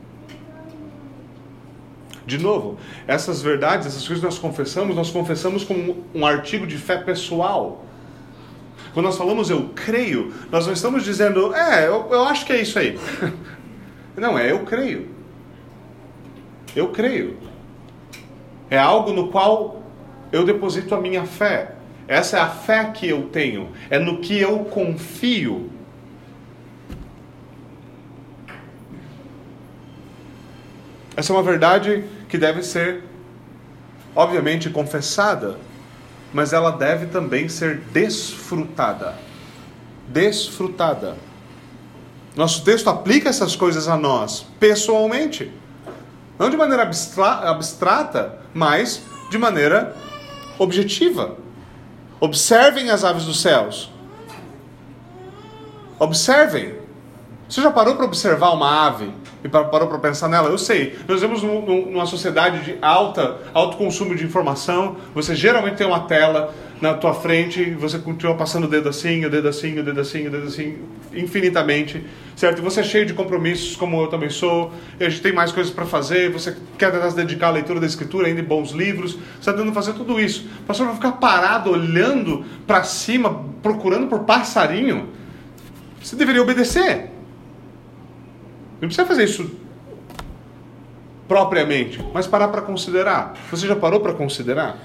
De 2.26 2.38
novo, 2.38 2.78
essas 3.06 3.42
verdades, 3.42 3.86
essas 3.86 4.06
coisas 4.06 4.20
que 4.20 4.24
nós 4.24 4.38
confessamos, 4.38 4.96
nós 4.96 5.10
confessamos 5.10 5.62
como 5.62 6.04
um 6.14 6.24
artigo 6.24 6.66
de 6.66 6.78
fé 6.78 6.96
pessoal. 6.96 7.84
Quando 8.94 9.06
nós 9.06 9.18
falamos 9.18 9.50
eu 9.50 9.70
creio, 9.74 10.32
nós 10.52 10.66
não 10.66 10.72
estamos 10.72 11.02
dizendo, 11.02 11.52
é, 11.52 11.88
eu, 11.88 12.08
eu 12.12 12.22
acho 12.26 12.46
que 12.46 12.52
é 12.52 12.62
isso 12.62 12.78
aí. 12.78 12.96
Não, 14.16 14.38
é 14.38 14.52
eu 14.52 14.60
creio. 14.60 15.08
Eu 16.76 16.88
creio. 16.90 17.36
É 18.70 18.78
algo 18.78 19.12
no 19.12 19.32
qual 19.32 19.82
eu 20.30 20.44
deposito 20.44 20.94
a 20.94 21.00
minha 21.00 21.26
fé. 21.26 21.72
Essa 22.06 22.36
é 22.36 22.40
a 22.40 22.48
fé 22.48 22.84
que 22.94 23.08
eu 23.08 23.22
tenho. 23.32 23.72
É 23.90 23.98
no 23.98 24.18
que 24.18 24.38
eu 24.38 24.60
confio. 24.60 25.72
Essa 31.16 31.32
é 31.32 31.36
uma 31.36 31.42
verdade 31.42 32.04
que 32.28 32.38
deve 32.38 32.62
ser, 32.62 33.02
obviamente, 34.14 34.70
confessada 34.70 35.58
mas 36.34 36.52
ela 36.52 36.72
deve 36.72 37.06
também 37.06 37.48
ser 37.48 37.78
desfrutada. 37.78 39.14
Desfrutada. 40.08 41.16
Nosso 42.34 42.64
texto 42.64 42.90
aplica 42.90 43.28
essas 43.28 43.54
coisas 43.54 43.86
a 43.86 43.96
nós, 43.96 44.44
pessoalmente. 44.58 45.50
Não 46.36 46.50
de 46.50 46.56
maneira 46.56 46.82
abstrata, 46.82 48.40
mas 48.52 49.02
de 49.30 49.38
maneira 49.38 49.96
objetiva. 50.58 51.36
Observem 52.18 52.90
as 52.90 53.04
aves 53.04 53.24
dos 53.24 53.40
céus. 53.40 53.92
Observem. 55.98 56.83
Você 57.54 57.62
já 57.62 57.70
parou 57.70 57.94
para 57.94 58.04
observar 58.04 58.50
uma 58.50 58.84
ave 58.84 59.08
e 59.44 59.48
parou 59.48 59.86
para 59.86 59.98
pensar 60.00 60.28
nela? 60.28 60.48
Eu 60.48 60.58
sei, 60.58 60.98
nós 61.06 61.20
vivemos 61.20 61.40
numa 61.40 62.04
sociedade 62.04 62.64
de 62.64 62.76
alta, 62.82 63.42
alto 63.54 63.76
consumo 63.76 64.16
de 64.16 64.24
informação. 64.24 64.96
Você 65.14 65.36
geralmente 65.36 65.76
tem 65.76 65.86
uma 65.86 66.00
tela, 66.00 66.52
na 66.80 66.94
tua 66.94 67.14
frente 67.14 67.60
e 67.60 67.70
você 67.70 67.96
continua 68.00 68.34
passando 68.34 68.64
o 68.64 68.66
dedo 68.66 68.88
assim, 68.88 69.24
o 69.24 69.30
dedo 69.30 69.46
assim, 69.46 69.78
o 69.78 69.84
dedo 69.84 70.00
assim, 70.00 70.26
o 70.26 70.30
dedo 70.32 70.48
assim, 70.48 70.78
infinitamente, 71.14 72.04
certo? 72.34 72.58
E 72.58 72.60
você 72.60 72.80
é 72.80 72.82
cheio 72.82 73.06
de 73.06 73.14
compromissos, 73.14 73.76
como 73.76 74.02
eu 74.02 74.08
também 74.08 74.30
sou, 74.30 74.72
e 74.98 75.04
a 75.04 75.08
gente 75.08 75.22
tem 75.22 75.32
mais 75.32 75.52
coisas 75.52 75.72
para 75.72 75.86
fazer, 75.86 76.32
você 76.32 76.56
quer 76.76 76.92
se 77.08 77.14
dedicar 77.14 77.46
à 77.46 77.50
leitura 77.52 77.78
da 77.78 77.86
Escritura, 77.86 78.26
ainda 78.26 78.40
em 78.40 78.44
bons 78.44 78.72
livros, 78.72 79.12
você 79.12 79.38
está 79.38 79.52
tentando 79.52 79.72
fazer 79.72 79.92
tudo 79.92 80.18
isso. 80.18 80.48
O 80.58 80.64
pastor 80.64 80.86
vai 80.86 80.96
ficar 80.96 81.12
parado, 81.12 81.70
olhando 81.70 82.44
para 82.66 82.82
cima, 82.82 83.44
procurando 83.62 84.08
por 84.08 84.24
passarinho. 84.24 85.10
Você 86.02 86.16
deveria 86.16 86.42
obedecer. 86.42 87.13
Não 88.84 88.88
precisa 88.88 89.06
fazer 89.06 89.24
isso 89.24 89.50
propriamente, 91.26 92.04
mas 92.12 92.26
parar 92.26 92.48
para 92.48 92.60
considerar. 92.60 93.34
Você 93.50 93.66
já 93.66 93.74
parou 93.74 94.00
para 94.00 94.12
considerar? 94.12 94.76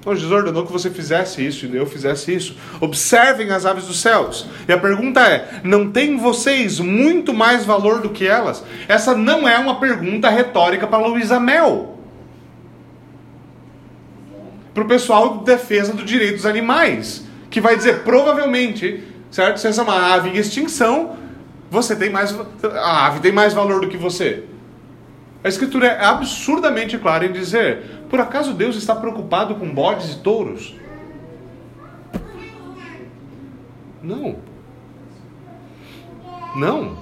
Então 0.00 0.12
Jesus 0.16 0.32
ordenou 0.32 0.66
que 0.66 0.72
você 0.72 0.90
fizesse 0.90 1.46
isso 1.46 1.64
e 1.64 1.76
eu 1.76 1.86
fizesse 1.86 2.34
isso. 2.34 2.56
Observem 2.80 3.50
as 3.50 3.64
aves 3.64 3.86
dos 3.86 4.00
céus. 4.00 4.48
E 4.66 4.72
a 4.72 4.78
pergunta 4.78 5.20
é: 5.20 5.60
não 5.62 5.92
tem 5.92 6.16
vocês 6.16 6.80
muito 6.80 7.32
mais 7.32 7.64
valor 7.64 8.00
do 8.00 8.10
que 8.10 8.26
elas? 8.26 8.64
Essa 8.88 9.14
não 9.14 9.48
é 9.48 9.56
uma 9.56 9.78
pergunta 9.78 10.28
retórica 10.28 10.88
para 10.88 11.06
Luísa 11.06 11.38
Mel. 11.38 12.00
Para 14.74 14.82
o 14.82 14.88
pessoal 14.88 15.38
de 15.38 15.44
defesa 15.44 15.92
do 15.92 16.02
direito 16.02 16.36
dos 16.36 16.46
animais. 16.46 17.24
Que 17.48 17.60
vai 17.60 17.76
dizer, 17.76 18.00
provavelmente, 18.02 19.04
certo? 19.30 19.60
Se 19.60 19.68
essa 19.68 19.82
é 19.82 19.84
uma 19.84 20.14
ave 20.14 20.30
em 20.30 20.36
extinção, 20.36 21.21
você 21.72 21.96
tem 21.96 22.10
mais. 22.10 22.38
A 22.74 23.06
ave 23.06 23.20
tem 23.20 23.32
mais 23.32 23.54
valor 23.54 23.80
do 23.80 23.88
que 23.88 23.96
você. 23.96 24.44
A 25.42 25.48
Escritura 25.48 25.86
é 25.86 26.04
absurdamente 26.04 26.98
clara 26.98 27.24
em 27.24 27.32
dizer: 27.32 28.04
por 28.10 28.20
acaso 28.20 28.52
Deus 28.52 28.76
está 28.76 28.94
preocupado 28.94 29.54
com 29.54 29.72
bodes 29.72 30.12
e 30.12 30.18
touros? 30.18 30.74
Não. 34.02 34.36
Não. 36.54 36.98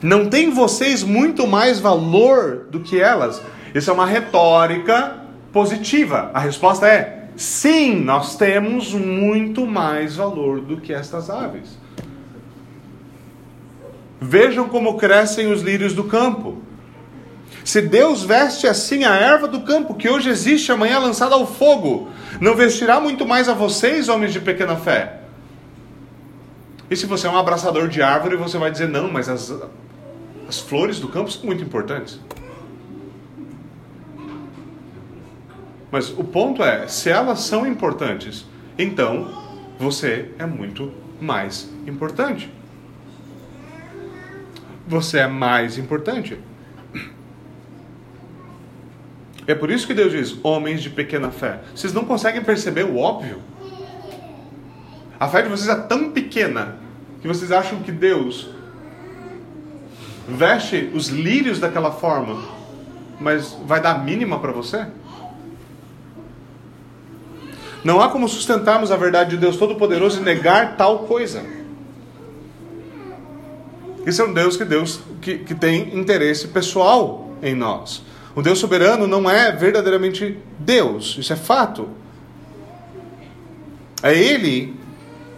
Não 0.00 0.28
tem 0.28 0.50
vocês 0.50 1.02
muito 1.02 1.44
mais 1.44 1.80
valor 1.80 2.68
do 2.70 2.78
que 2.78 3.00
elas? 3.00 3.42
Isso 3.74 3.90
é 3.90 3.92
uma 3.92 4.06
retórica 4.06 5.16
positiva. 5.52 6.30
A 6.32 6.38
resposta 6.38 6.86
é: 6.86 7.28
sim, 7.34 7.96
nós 7.96 8.36
temos 8.36 8.94
muito 8.94 9.66
mais 9.66 10.14
valor 10.14 10.60
do 10.60 10.76
que 10.76 10.94
estas 10.94 11.28
aves. 11.28 11.81
Vejam 14.24 14.68
como 14.68 14.96
crescem 14.96 15.50
os 15.50 15.62
lírios 15.62 15.94
do 15.94 16.04
campo. 16.04 16.62
Se 17.64 17.82
Deus 17.82 18.22
veste 18.22 18.68
assim 18.68 19.02
a 19.02 19.16
erva 19.16 19.48
do 19.48 19.62
campo, 19.62 19.96
que 19.96 20.08
hoje 20.08 20.30
existe, 20.30 20.70
amanhã 20.70 21.00
lançada 21.00 21.34
ao 21.34 21.44
fogo, 21.44 22.08
não 22.40 22.54
vestirá 22.54 23.00
muito 23.00 23.26
mais 23.26 23.48
a 23.48 23.52
vocês, 23.52 24.08
homens 24.08 24.32
de 24.32 24.38
pequena 24.38 24.76
fé? 24.76 25.22
E 26.88 26.96
se 26.96 27.04
você 27.04 27.26
é 27.26 27.30
um 27.30 27.36
abraçador 27.36 27.88
de 27.88 28.00
árvore, 28.00 28.36
você 28.36 28.56
vai 28.58 28.70
dizer: 28.70 28.88
não, 28.88 29.10
mas 29.10 29.28
as, 29.28 29.52
as 30.48 30.60
flores 30.60 31.00
do 31.00 31.08
campo 31.08 31.28
são 31.28 31.44
muito 31.44 31.64
importantes. 31.64 32.20
Mas 35.90 36.10
o 36.10 36.22
ponto 36.22 36.62
é: 36.62 36.86
se 36.86 37.10
elas 37.10 37.40
são 37.40 37.66
importantes, 37.66 38.46
então 38.78 39.28
você 39.80 40.30
é 40.38 40.46
muito 40.46 40.92
mais 41.20 41.68
importante. 41.88 42.61
Você 44.92 45.20
é 45.20 45.26
mais 45.26 45.78
importante. 45.78 46.38
É 49.46 49.54
por 49.54 49.70
isso 49.70 49.86
que 49.86 49.94
Deus 49.94 50.12
diz: 50.12 50.36
homens 50.42 50.82
de 50.82 50.90
pequena 50.90 51.30
fé. 51.30 51.60
Vocês 51.74 51.94
não 51.94 52.04
conseguem 52.04 52.44
perceber 52.44 52.84
o 52.84 52.98
óbvio? 52.98 53.40
A 55.18 55.26
fé 55.28 55.40
de 55.40 55.48
vocês 55.48 55.70
é 55.70 55.80
tão 55.80 56.10
pequena 56.10 56.76
que 57.22 57.26
vocês 57.26 57.50
acham 57.50 57.80
que 57.80 57.90
Deus 57.90 58.50
veste 60.28 60.90
os 60.92 61.08
lírios 61.08 61.58
daquela 61.58 61.90
forma, 61.90 62.42
mas 63.18 63.56
vai 63.64 63.80
dar 63.80 64.04
mínima 64.04 64.38
para 64.40 64.52
você? 64.52 64.86
Não 67.82 67.98
há 67.98 68.10
como 68.10 68.28
sustentarmos 68.28 68.92
a 68.92 68.96
verdade 68.96 69.30
de 69.30 69.36
Deus 69.38 69.56
Todo-Poderoso 69.56 70.20
e 70.20 70.22
negar 70.22 70.76
tal 70.76 71.00
coisa. 71.00 71.61
Isso 74.06 74.22
é 74.22 74.24
um 74.24 74.32
Deus 74.32 74.56
que 74.56 74.64
Deus 74.64 75.00
que, 75.20 75.38
que 75.38 75.54
tem 75.54 75.96
interesse 75.96 76.48
pessoal 76.48 77.30
em 77.42 77.54
nós. 77.54 78.02
O 78.34 78.42
Deus 78.42 78.58
soberano 78.58 79.06
não 79.06 79.28
é 79.28 79.52
verdadeiramente 79.52 80.38
Deus, 80.58 81.16
isso 81.18 81.32
é 81.32 81.36
fato. 81.36 81.88
É 84.02 84.16
Ele 84.16 84.74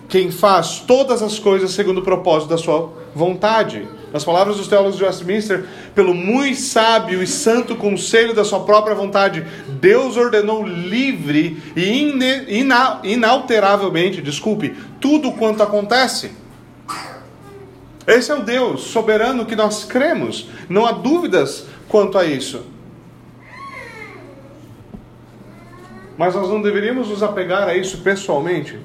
quem 0.09 0.31
faz 0.31 0.81
todas 0.87 1.23
as 1.23 1.39
coisas 1.39 1.73
segundo 1.73 1.99
o 1.99 2.03
propósito 2.03 2.51
da 2.51 2.59
sua 2.59 2.93
vontade. 3.15 3.87
Nas 4.13 4.25
palavras 4.25 4.59
dos 4.59 4.69
teólogos 4.69 4.97
de 4.97 5.03
Westminster, 5.03 5.65
pelo 5.93 6.15
muito 6.15 6.57
sábio 6.61 7.21
e 7.21 7.27
santo 7.27 7.75
conselho 7.75 8.33
da 8.33 8.45
sua 8.45 8.61
própria 8.61 8.95
vontade, 8.95 9.45
Deus 9.81 10.17
ordenou 10.17 10.65
livre 10.65 11.61
e 11.75 12.13
ina 12.49 13.01
inalteravelmente, 13.03 14.23
desculpe, 14.23 14.77
tudo 15.01 15.33
quanto 15.33 15.65
acontece. 15.65 16.31
Esse 18.07 18.31
é 18.31 18.35
o 18.35 18.43
Deus 18.43 18.83
soberano 18.83 19.47
que 19.47 19.57
nós 19.57 19.85
cremos, 19.85 20.49
não 20.69 20.85
há 20.85 20.93
dúvidas 20.93 21.67
quanto 21.89 22.19
a 22.19 22.25
isso. 22.25 22.67
Mas 26.17 26.35
nós 26.35 26.49
não 26.49 26.63
deveríamos 26.63 27.09
nos 27.09 27.23
apegar 27.23 27.67
a 27.67 27.75
isso 27.75 27.99
pessoalmente? 28.03 28.79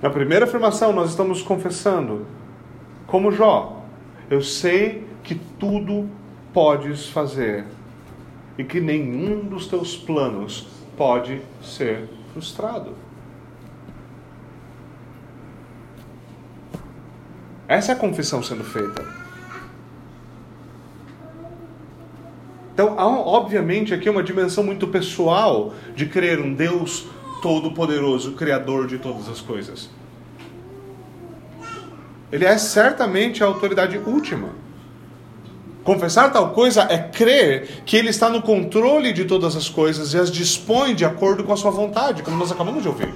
Na 0.00 0.10
primeira 0.10 0.44
afirmação, 0.44 0.92
nós 0.92 1.10
estamos 1.10 1.42
confessando, 1.42 2.26
como 3.06 3.32
Jó, 3.32 3.82
eu 4.30 4.42
sei 4.42 5.04
que 5.22 5.34
tudo 5.58 6.08
podes 6.52 7.08
fazer 7.08 7.64
e 8.56 8.64
que 8.64 8.80
nenhum 8.80 9.40
dos 9.40 9.66
teus 9.66 9.96
planos 9.96 10.68
pode 10.96 11.42
ser 11.62 12.08
frustrado. 12.32 12.94
Essa 17.70 17.92
é 17.92 17.94
a 17.94 17.96
confissão 17.96 18.42
sendo 18.42 18.64
feita. 18.64 19.06
Então, 22.74 22.98
há, 22.98 23.06
obviamente, 23.06 23.94
aqui 23.94 24.10
uma 24.10 24.24
dimensão 24.24 24.64
muito 24.64 24.88
pessoal 24.88 25.72
de 25.94 26.06
crer 26.06 26.40
um 26.40 26.52
Deus 26.52 27.06
todo-poderoso, 27.40 28.32
criador 28.32 28.88
de 28.88 28.98
todas 28.98 29.28
as 29.28 29.40
coisas. 29.40 29.88
Ele 32.32 32.44
é 32.44 32.58
certamente 32.58 33.44
a 33.44 33.46
autoridade 33.46 33.96
última. 33.98 34.48
Confessar 35.84 36.32
tal 36.32 36.50
coisa 36.50 36.88
é 36.90 36.98
crer 36.98 37.82
que 37.86 37.96
Ele 37.96 38.08
está 38.08 38.28
no 38.28 38.42
controle 38.42 39.12
de 39.12 39.26
todas 39.26 39.54
as 39.54 39.68
coisas 39.68 40.12
e 40.12 40.18
as 40.18 40.28
dispõe 40.28 40.92
de 40.92 41.04
acordo 41.04 41.44
com 41.44 41.52
a 41.52 41.56
sua 41.56 41.70
vontade, 41.70 42.24
como 42.24 42.36
nós 42.36 42.50
acabamos 42.50 42.82
de 42.82 42.88
ouvir. 42.88 43.14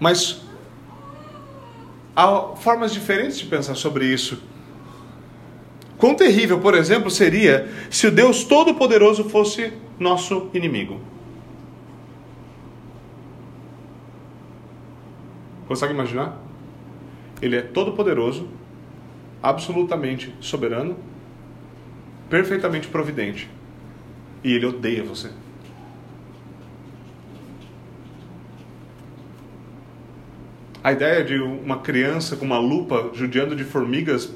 Mas 0.00 0.40
há 2.16 2.56
formas 2.56 2.92
diferentes 2.92 3.38
de 3.38 3.44
pensar 3.44 3.74
sobre 3.74 4.06
isso. 4.06 4.42
Quão 5.98 6.14
terrível, 6.14 6.58
por 6.58 6.74
exemplo, 6.74 7.10
seria 7.10 7.68
se 7.90 8.06
o 8.06 8.10
Deus 8.10 8.42
Todo-Poderoso 8.44 9.28
fosse 9.28 9.74
nosso 9.98 10.48
inimigo? 10.54 10.98
Consegue 15.68 15.92
imaginar? 15.92 16.40
Ele 17.42 17.56
é 17.56 17.62
todo-poderoso, 17.62 18.48
absolutamente 19.42 20.34
soberano, 20.40 20.96
perfeitamente 22.30 22.88
providente. 22.88 23.48
E 24.42 24.54
ele 24.54 24.66
odeia 24.66 25.04
você. 25.04 25.30
A 30.82 30.92
ideia 30.92 31.22
de 31.22 31.38
uma 31.38 31.80
criança 31.80 32.36
com 32.36 32.44
uma 32.46 32.58
lupa 32.58 33.10
judiando 33.12 33.54
de 33.54 33.64
formigas 33.64 34.32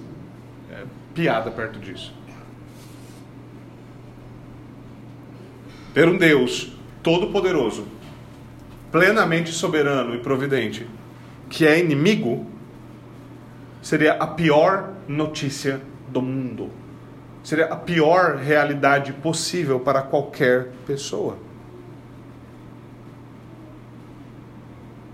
é 0.70 0.84
piada 1.14 1.50
perto 1.50 1.78
disso. 1.78 2.14
Ter 5.94 6.06
um 6.06 6.18
Deus 6.18 6.72
todo-poderoso, 7.02 7.86
plenamente 8.92 9.52
soberano 9.52 10.14
e 10.14 10.18
providente, 10.18 10.86
que 11.48 11.66
é 11.66 11.78
inimigo, 11.78 12.46
seria 13.80 14.14
a 14.14 14.26
pior 14.26 14.92
notícia 15.08 15.80
do 16.08 16.20
mundo. 16.20 16.70
Seria 17.42 17.66
a 17.66 17.76
pior 17.76 18.36
realidade 18.36 19.12
possível 19.12 19.80
para 19.80 20.02
qualquer 20.02 20.72
pessoa. 20.86 21.38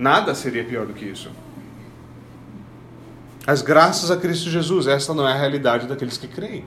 Nada 0.00 0.34
seria 0.34 0.64
pior 0.64 0.86
do 0.86 0.94
que 0.94 1.04
isso. 1.04 1.30
As 3.46 3.60
graças 3.60 4.10
a 4.10 4.16
Cristo 4.16 4.48
Jesus, 4.48 4.86
essa 4.86 5.12
não 5.12 5.28
é 5.28 5.32
a 5.32 5.36
realidade 5.36 5.86
daqueles 5.86 6.16
que 6.16 6.26
creem. 6.26 6.64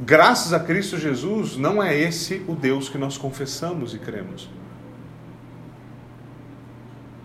graças 0.00 0.54
a 0.54 0.60
Cristo 0.60 0.96
Jesus, 0.96 1.58
não 1.58 1.82
é 1.82 1.94
esse 1.94 2.42
o 2.48 2.54
Deus 2.54 2.88
que 2.88 2.96
nós 2.96 3.18
confessamos 3.18 3.92
e 3.92 3.98
cremos. 3.98 4.48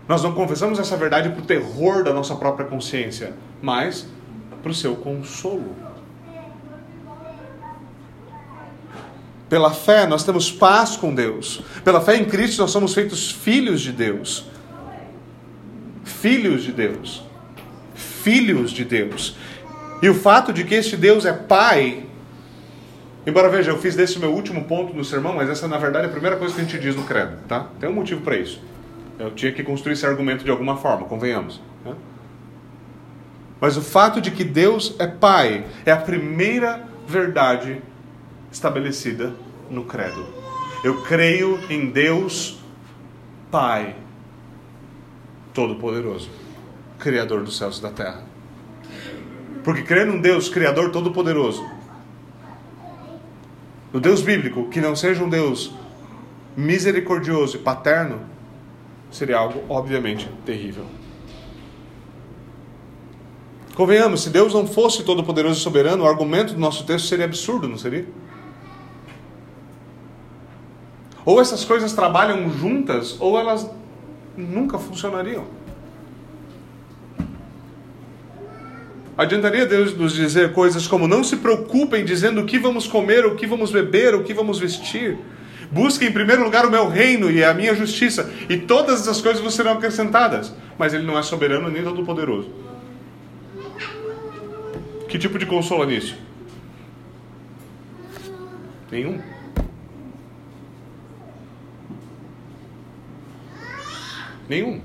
Nós 0.06 0.22
não 0.22 0.34
confessamos 0.34 0.78
essa 0.78 0.98
verdade 0.98 1.30
para 1.30 1.40
o 1.40 1.46
terror 1.46 2.04
da 2.04 2.12
nossa 2.12 2.36
própria 2.36 2.66
consciência, 2.66 3.32
mas 3.62 4.06
para 4.62 4.70
o 4.70 4.74
seu 4.74 4.96
consolo. 4.96 5.74
Pela 9.48 9.72
fé, 9.72 10.06
nós 10.06 10.24
temos 10.24 10.50
paz 10.50 10.96
com 10.96 11.14
Deus. 11.14 11.62
Pela 11.84 12.00
fé 12.00 12.16
em 12.16 12.24
Cristo, 12.24 12.60
nós 12.60 12.70
somos 12.70 12.92
feitos 12.92 13.30
filhos 13.30 13.80
de 13.80 13.92
Deus. 13.92 14.44
Filhos 16.04 16.64
de 16.64 16.72
Deus. 16.72 17.24
Filhos 17.94 18.72
de 18.72 18.84
Deus. 18.84 19.36
E 20.02 20.08
o 20.08 20.14
fato 20.14 20.52
de 20.52 20.64
que 20.64 20.74
este 20.74 20.96
Deus 20.96 21.24
é 21.24 21.32
Pai, 21.32 22.04
embora 23.24 23.48
veja, 23.48 23.70
eu 23.70 23.78
fiz 23.78 23.94
desse 23.94 24.18
meu 24.18 24.32
último 24.32 24.64
ponto 24.64 24.92
no 24.94 25.04
sermão, 25.04 25.34
mas 25.34 25.48
essa 25.48 25.68
na 25.68 25.78
verdade 25.78 26.06
é 26.06 26.08
a 26.08 26.12
primeira 26.12 26.36
coisa 26.36 26.54
que 26.54 26.60
a 26.60 26.64
gente 26.64 26.78
diz 26.78 26.96
no 26.96 27.04
credo, 27.04 27.36
tá? 27.46 27.68
Tem 27.78 27.88
um 27.88 27.94
motivo 27.94 28.20
para 28.22 28.36
isso. 28.36 28.60
Eu 29.18 29.30
tinha 29.30 29.52
que 29.52 29.62
construir 29.62 29.94
esse 29.94 30.04
argumento 30.04 30.44
de 30.44 30.50
alguma 30.50 30.76
forma, 30.76 31.06
convenhamos. 31.06 31.60
Né? 31.84 31.94
Mas 33.60 33.76
o 33.76 33.80
fato 33.80 34.20
de 34.20 34.30
que 34.30 34.44
Deus 34.44 34.96
é 34.98 35.06
Pai 35.06 35.64
é 35.86 35.92
a 35.92 35.96
primeira 35.96 36.82
verdade 37.06 37.80
estabelecida 38.50 39.34
no 39.70 39.84
credo. 39.84 40.26
Eu 40.84 41.02
creio 41.02 41.58
em 41.68 41.90
Deus 41.90 42.58
Pai 43.50 43.96
Todo-Poderoso, 45.52 46.28
Criador 46.98 47.42
dos 47.42 47.56
céus 47.56 47.78
e 47.78 47.82
da 47.82 47.90
terra. 47.90 48.22
Porque 49.64 49.82
crer 49.82 50.06
num 50.06 50.20
Deus 50.20 50.48
Criador 50.48 50.90
Todo-Poderoso, 50.90 51.64
no 53.92 54.00
Deus 54.00 54.20
bíblico, 54.20 54.68
que 54.68 54.80
não 54.80 54.94
seja 54.94 55.24
um 55.24 55.28
Deus 55.28 55.72
misericordioso 56.56 57.56
e 57.56 57.60
paterno, 57.60 58.20
seria 59.10 59.38
algo 59.38 59.62
obviamente 59.68 60.28
terrível. 60.44 60.84
Convenhamos, 63.74 64.22
se 64.22 64.30
Deus 64.30 64.54
não 64.54 64.66
fosse 64.66 65.02
todo-poderoso 65.02 65.60
e 65.60 65.62
soberano, 65.62 66.04
o 66.04 66.06
argumento 66.06 66.54
do 66.54 66.60
nosso 66.60 66.84
texto 66.84 67.08
seria 67.08 67.26
absurdo, 67.26 67.68
não 67.68 67.76
seria? 67.76 68.06
Ou 71.26 71.40
essas 71.40 71.64
coisas 71.64 71.92
trabalham 71.92 72.48
juntas, 72.48 73.16
ou 73.18 73.36
elas 73.36 73.68
nunca 74.36 74.78
funcionariam. 74.78 75.44
Adiantaria 79.18 79.66
Deus 79.66 79.96
nos 79.96 80.14
dizer 80.14 80.52
coisas 80.52 80.86
como: 80.86 81.08
não 81.08 81.24
se 81.24 81.38
preocupem 81.38 82.04
dizendo 82.04 82.42
o 82.42 82.46
que 82.46 82.58
vamos 82.58 82.86
comer, 82.86 83.26
o 83.26 83.34
que 83.34 83.46
vamos 83.46 83.72
beber, 83.72 84.14
o 84.14 84.22
que 84.22 84.32
vamos 84.32 84.60
vestir. 84.60 85.18
Busque 85.68 86.04
em 86.04 86.12
primeiro 86.12 86.44
lugar 86.44 86.64
o 86.64 86.70
meu 86.70 86.88
reino 86.88 87.28
e 87.28 87.42
a 87.42 87.52
minha 87.52 87.74
justiça, 87.74 88.30
e 88.48 88.56
todas 88.56 89.00
essas 89.00 89.20
coisas 89.20 89.42
vos 89.42 89.54
serão 89.54 89.72
acrescentadas. 89.72 90.54
Mas 90.78 90.94
Ele 90.94 91.04
não 91.04 91.18
é 91.18 91.22
soberano 91.22 91.68
nem 91.68 91.82
todo-poderoso. 91.82 92.48
Que 95.08 95.18
tipo 95.18 95.38
de 95.38 95.46
consolo 95.46 95.82
é 95.82 95.86
nisso? 95.86 96.14
Nenhum. 98.92 99.20
Nenhum. 104.48 104.80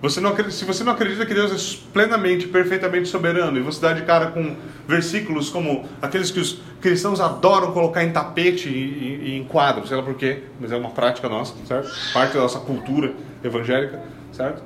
Você 0.00 0.20
não, 0.20 0.34
se 0.50 0.64
você 0.64 0.84
não 0.84 0.92
acredita 0.92 1.26
que 1.26 1.34
Deus 1.34 1.50
é 1.50 1.92
plenamente, 1.92 2.46
perfeitamente 2.46 3.08
soberano, 3.08 3.58
e 3.58 3.60
você 3.60 3.80
dá 3.80 3.92
de 3.92 4.02
cara 4.02 4.28
com 4.28 4.56
versículos 4.86 5.50
como 5.50 5.88
aqueles 6.00 6.30
que 6.30 6.38
os 6.38 6.60
cristãos 6.80 7.20
adoram 7.20 7.72
colocar 7.72 8.04
em 8.04 8.12
tapete 8.12 8.68
e, 8.68 9.30
e, 9.32 9.36
em 9.36 9.44
quadros, 9.44 9.88
sei 9.88 9.96
lá 9.96 10.02
por 10.04 10.14
quê, 10.14 10.44
mas 10.60 10.70
é 10.70 10.76
uma 10.76 10.90
prática 10.90 11.28
nossa, 11.28 11.52
certo? 11.66 11.90
Parte 12.12 12.34
da 12.34 12.40
nossa 12.40 12.60
cultura 12.60 13.12
evangélica, 13.42 14.00
certo? 14.32 14.62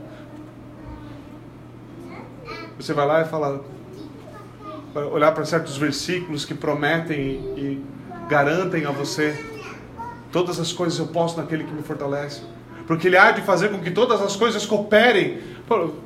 Você 2.79 2.92
vai 2.92 3.07
lá 3.07 3.23
e 3.23 3.25
fala, 3.25 3.64
vai 4.92 5.05
olhar 5.05 5.33
para 5.33 5.47
certos 5.47 5.79
versículos 5.79 6.45
que 6.45 6.53
prometem 6.53 7.16
e 7.57 7.83
garantem 8.29 8.85
a 8.85 8.90
você 8.90 9.35
todas 10.31 10.59
as 10.59 10.73
coisas 10.73 10.99
eu 10.99 11.07
posso 11.07 11.38
naquele 11.38 11.64
que 11.64 11.73
me 11.73 11.83
fortalece 11.83 12.42
porque 12.87 13.09
ele 13.09 13.16
há 13.16 13.31
de 13.31 13.42
fazer 13.42 13.71
com 13.71 13.79
que 13.79 13.90
todas 13.90 14.21
as 14.21 14.37
coisas 14.37 14.66
cooperem. 14.66 15.38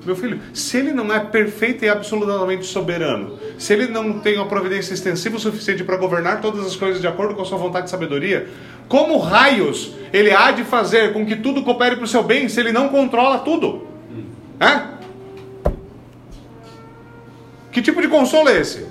Meu 0.05 0.15
filho, 0.15 0.41
se 0.55 0.77
ele 0.77 0.93
não 0.93 1.13
é 1.13 1.19
perfeito 1.19 1.85
e 1.85 1.89
absolutamente 1.89 2.65
soberano, 2.65 3.37
se 3.59 3.73
ele 3.73 3.89
não 3.89 4.21
tem 4.21 4.37
uma 4.37 4.47
providência 4.47 4.95
extensiva 4.95 5.37
o 5.37 5.41
suficiente 5.41 5.83
para 5.83 5.97
governar 5.97 6.41
todas 6.41 6.65
as 6.65 6.77
coisas 6.77 7.01
de 7.01 7.09
acordo 7.09 7.35
com 7.35 7.43
a 7.43 7.45
sua 7.45 7.59
vontade 7.59 7.89
e 7.89 7.91
sabedoria, 7.91 8.49
como 8.89 9.19
raios 9.19 9.93
ele 10.13 10.31
há 10.31 10.53
de 10.53 10.63
fazer 10.63 11.13
com 11.13 11.27
que 11.27 11.35
tudo 11.35 11.63
coopere 11.65 11.97
para 11.97 12.05
o 12.05 12.09
seu 12.09 12.23
bem 12.23 12.49
se 12.49 12.61
ele 12.61 12.71
não 12.71 12.89
controla 12.89 13.41
tudo? 13.41 13.87
É? 14.61 14.97
Que 17.73 17.83
tipo 17.83 18.01
de 18.01 18.09
consolo 18.09 18.49
é 18.49 18.61
esse? 18.61 18.87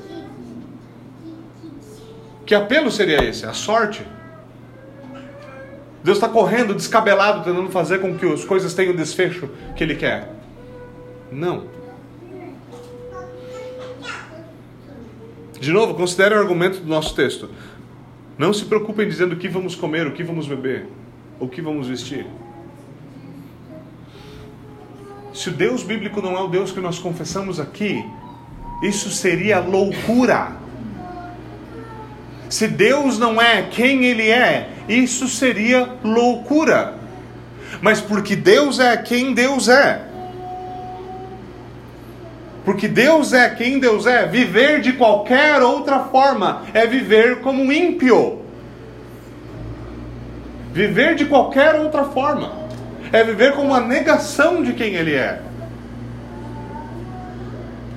Que 2.46 2.54
apelo 2.54 2.92
seria 2.92 3.24
esse? 3.24 3.46
A 3.46 3.54
sorte? 3.54 4.06
Deus 6.06 6.18
está 6.20 6.30
correndo, 6.30 6.76
descabelado, 6.76 7.44
tentando 7.44 7.68
fazer 7.72 8.00
com 8.00 8.16
que 8.16 8.32
as 8.32 8.46
coisas 8.46 8.76
tenham 8.76 8.94
o 8.94 8.96
desfecho 8.96 9.50
que 9.76 9.84
Ele 9.84 9.96
quer. 9.96 10.32
Não. 11.32 11.64
De 15.60 15.72
novo, 15.72 15.96
considere 15.96 16.36
o 16.36 16.38
argumento 16.38 16.80
do 16.80 16.88
nosso 16.88 17.16
texto. 17.16 17.50
Não 18.38 18.54
se 18.54 18.66
preocupem 18.66 19.08
dizendo 19.08 19.34
o 19.34 19.36
que 19.36 19.48
vamos 19.48 19.74
comer, 19.74 20.06
o 20.06 20.12
que 20.12 20.24
vamos 20.24 20.46
beber, 20.46 20.86
o 21.40 21.48
que 21.48 21.60
vamos 21.60 21.88
vestir. 21.88 22.28
Se 25.34 25.50
o 25.50 25.54
Deus 25.54 25.82
bíblico 25.82 26.22
não 26.22 26.38
é 26.38 26.42
o 26.44 26.48
Deus 26.48 26.72
que 26.72 26.80
nós 26.80 27.00
confessamos 27.00 27.60
aqui, 27.60 28.06
isso 28.84 29.10
seria 29.10 29.60
loucura. 29.60 30.56
Se 32.50 32.68
Deus 32.68 33.18
não 33.18 33.42
é 33.42 33.64
quem 33.64 34.06
Ele 34.06 34.30
é, 34.30 34.70
isso 34.88 35.28
seria 35.28 35.90
loucura. 36.04 36.94
Mas 37.82 38.00
porque 38.02 38.36
Deus 38.36 38.80
é 38.80 38.96
quem 38.98 39.34
Deus 39.34 39.68
é. 39.68 40.02
Porque 42.64 42.88
Deus 42.88 43.32
é 43.32 43.50
quem 43.50 43.80
Deus 43.80 44.08
é, 44.08 44.26
viver 44.26 44.82
de 44.82 44.94
qualquer 44.94 45.62
outra 45.62 46.00
forma 46.06 46.64
é 46.74 46.88
viver 46.88 47.42
como 47.42 47.62
um 47.62 47.72
ímpio. 47.72 48.42
Viver 50.74 51.16
de 51.16 51.26
qualquer 51.26 51.76
outra 51.76 52.06
forma 52.06 52.66
é 53.12 53.24
viver 53.24 53.54
como 53.54 53.70
uma 53.70 53.80
negação 53.80 54.64
de 54.64 54.74
quem 54.74 54.96
Ele 54.96 55.14
é. 55.14 55.40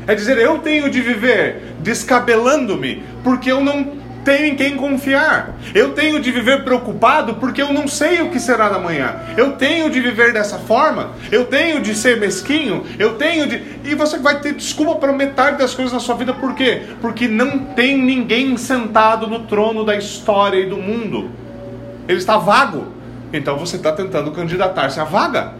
É 0.06 0.14
dizer, 0.14 0.38
eu 0.38 0.58
tenho 0.58 0.90
de 0.90 1.00
viver 1.00 1.74
descabelando-me, 1.80 3.02
porque 3.22 3.50
eu 3.50 3.60
não 3.60 3.97
tenho 4.28 4.44
em 4.44 4.54
quem 4.54 4.76
confiar. 4.76 5.54
Eu 5.74 5.94
tenho 5.94 6.20
de 6.20 6.30
viver 6.30 6.62
preocupado 6.62 7.36
porque 7.36 7.62
eu 7.62 7.72
não 7.72 7.88
sei 7.88 8.20
o 8.20 8.30
que 8.30 8.38
será 8.38 8.68
da 8.68 8.78
manhã. 8.78 9.16
Eu 9.38 9.52
tenho 9.52 9.88
de 9.88 10.02
viver 10.02 10.34
dessa 10.34 10.58
forma. 10.58 11.12
Eu 11.32 11.46
tenho 11.46 11.80
de 11.80 11.94
ser 11.94 12.20
mesquinho. 12.20 12.84
Eu 12.98 13.14
tenho 13.14 13.46
de. 13.46 13.62
E 13.84 13.94
você 13.94 14.18
vai 14.18 14.38
ter 14.40 14.52
desculpa 14.52 14.96
para 14.96 15.14
metade 15.14 15.56
das 15.56 15.72
coisas 15.72 15.94
na 15.94 15.98
sua 15.98 16.14
vida, 16.14 16.34
por 16.34 16.54
quê? 16.54 16.82
Porque 17.00 17.26
não 17.26 17.58
tem 17.58 17.96
ninguém 17.96 18.54
sentado 18.58 19.26
no 19.26 19.46
trono 19.46 19.82
da 19.82 19.96
história 19.96 20.58
e 20.58 20.68
do 20.68 20.76
mundo. 20.76 21.30
Ele 22.06 22.18
está 22.18 22.36
vago. 22.36 22.88
Então 23.32 23.56
você 23.56 23.76
está 23.76 23.92
tentando 23.92 24.30
candidatar-se 24.32 25.00
à 25.00 25.04
vaga. 25.04 25.54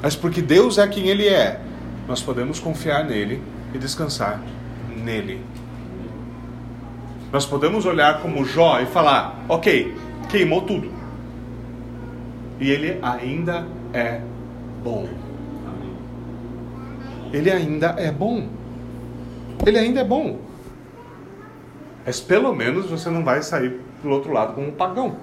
Mas 0.00 0.16
porque 0.16 0.40
Deus 0.40 0.78
é 0.78 0.86
quem 0.86 1.08
Ele 1.08 1.26
é, 1.26 1.60
nós 2.06 2.22
podemos 2.22 2.60
confiar 2.60 3.04
nele 3.04 3.42
e 3.72 3.78
descansar 3.78 4.40
nele. 4.96 5.40
Nós 7.32 7.44
podemos 7.46 7.84
olhar 7.86 8.20
como 8.20 8.44
Jó 8.44 8.80
e 8.80 8.86
falar: 8.86 9.44
ok, 9.48 9.94
queimou 10.28 10.62
tudo. 10.62 10.92
E 12.60 12.70
ele 12.70 12.98
ainda 13.02 13.66
é 13.92 14.20
bom. 14.82 15.08
Ele 17.32 17.50
ainda 17.50 17.94
é 17.98 18.12
bom. 18.12 18.48
Ele 19.66 19.78
ainda 19.78 20.00
é 20.00 20.04
bom. 20.04 20.38
Mas 22.06 22.20
pelo 22.20 22.54
menos 22.54 22.86
você 22.86 23.10
não 23.10 23.24
vai 23.24 23.42
sair 23.42 23.80
do 24.02 24.10
outro 24.10 24.32
lado 24.32 24.54
como 24.54 24.68
um 24.68 24.72
pagão. 24.72 25.16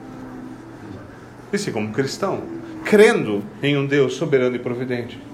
E 1.54 1.58
sim 1.58 1.72
como 1.72 1.94
cristão, 1.94 2.42
crendo 2.84 3.44
em 3.62 3.78
um 3.78 3.86
Deus 3.86 4.16
soberano 4.16 4.56
e 4.56 4.60
providente. 4.60 5.31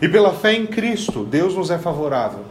E 0.00 0.08
pela 0.08 0.32
fé 0.32 0.54
em 0.54 0.66
Cristo, 0.66 1.24
Deus 1.24 1.54
nos 1.54 1.70
é 1.70 1.78
favorável. 1.78 2.44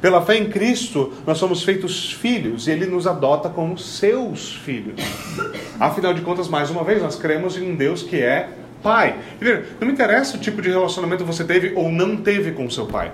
Pela 0.00 0.22
fé 0.22 0.36
em 0.36 0.48
Cristo, 0.48 1.12
nós 1.26 1.38
somos 1.38 1.62
feitos 1.64 2.12
filhos 2.12 2.68
e 2.68 2.70
Ele 2.70 2.86
nos 2.86 3.06
adota 3.06 3.48
como 3.48 3.76
seus 3.76 4.54
filhos. 4.54 5.00
Afinal 5.80 6.14
de 6.14 6.20
contas, 6.20 6.48
mais 6.48 6.70
uma 6.70 6.84
vez, 6.84 7.02
nós 7.02 7.16
cremos 7.16 7.56
em 7.56 7.72
um 7.72 7.74
Deus 7.74 8.02
que 8.02 8.16
é 8.16 8.50
pai. 8.82 9.18
Não 9.80 9.88
me 9.88 9.92
interessa 9.92 10.36
o 10.36 10.40
tipo 10.40 10.62
de 10.62 10.68
relacionamento 10.68 11.24
você 11.24 11.42
teve 11.42 11.72
ou 11.74 11.90
não 11.90 12.16
teve 12.16 12.52
com 12.52 12.70
seu 12.70 12.86
pai. 12.86 13.10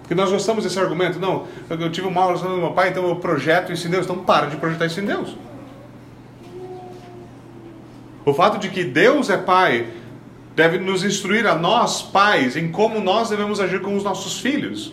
Porque 0.00 0.14
nós 0.14 0.30
gostamos 0.30 0.62
desse 0.62 0.78
argumento. 0.78 1.18
Não, 1.18 1.46
eu 1.68 1.90
tive 1.90 2.06
um 2.06 2.12
mau 2.12 2.26
relacionamento 2.26 2.60
com 2.60 2.66
meu 2.68 2.74
pai, 2.76 2.90
então 2.90 3.08
eu 3.08 3.16
projeto 3.16 3.72
isso 3.72 3.88
em 3.88 3.90
Deus. 3.90 4.04
Então 4.04 4.18
para 4.18 4.46
de 4.46 4.56
projetar 4.56 4.86
isso 4.86 5.00
em 5.00 5.04
Deus. 5.04 5.36
O 8.24 8.32
fato 8.32 8.58
de 8.58 8.68
que 8.68 8.84
Deus 8.84 9.28
é 9.28 9.36
pai 9.36 9.88
deve 10.56 10.78
nos 10.78 11.04
instruir 11.04 11.46
a 11.46 11.54
nós, 11.54 12.00
pais, 12.00 12.56
em 12.56 12.72
como 12.72 12.98
nós 12.98 13.28
devemos 13.28 13.60
agir 13.60 13.82
com 13.82 13.94
os 13.94 14.02
nossos 14.02 14.40
filhos. 14.40 14.92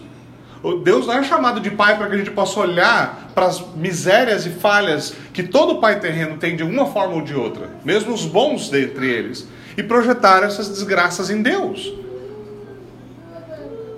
Deus 0.84 1.07
não 1.07 1.16
é 1.16 1.24
chamado 1.24 1.59
de 1.59 1.72
pai 1.72 1.97
para 1.97 2.07
que 2.07 2.16
a 2.16 2.18
gente 2.18 2.32
possa 2.32 2.59
olhar 2.59 3.32
para 3.34 3.45
as 3.45 3.66
misérias 3.76 4.45
e 4.45 4.49
falhas 4.49 5.14
que 5.34 5.43
todo 5.43 5.80
pai 5.80 5.99
terreno 5.99 6.38
tem 6.38 6.55
de 6.55 6.64
uma 6.64 6.86
forma 6.86 7.16
ou 7.16 7.22
de 7.22 7.34
outra, 7.34 7.70
mesmo 7.84 8.14
os 8.14 8.26
bons 8.26 8.70
dentre 8.70 9.09
eles, 9.09 9.47
e 9.78 9.84
projetar 9.84 10.43
essas 10.43 10.70
desgraças 10.70 11.30
em 11.30 11.41
Deus. 11.41 11.93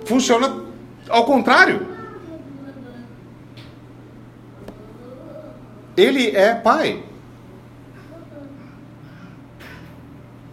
Funciona 0.04 0.64
ao 1.08 1.24
contrário. 1.24 1.86
Ele 5.96 6.36
é 6.36 6.54
pai. 6.54 7.02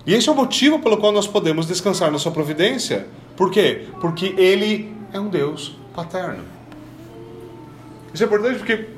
E 0.06 0.14
esse 0.14 0.28
é 0.28 0.32
o 0.32 0.36
motivo 0.36 0.80
pelo 0.80 0.98
qual 0.98 1.12
nós 1.12 1.28
podemos 1.28 1.66
descansar 1.66 2.12
na 2.12 2.20
sua 2.20 2.32
providência. 2.32 3.08
Por 3.38 3.50
quê? 3.50 3.86
Porque 4.02 4.36
ele 4.38 4.94
é 5.14 5.20
um 5.20 5.30
Deus 5.30 5.76
paterno. 5.96 6.44
Isso 8.14 8.22
é 8.22 8.26
importante 8.26 8.58
porque, 8.58 8.90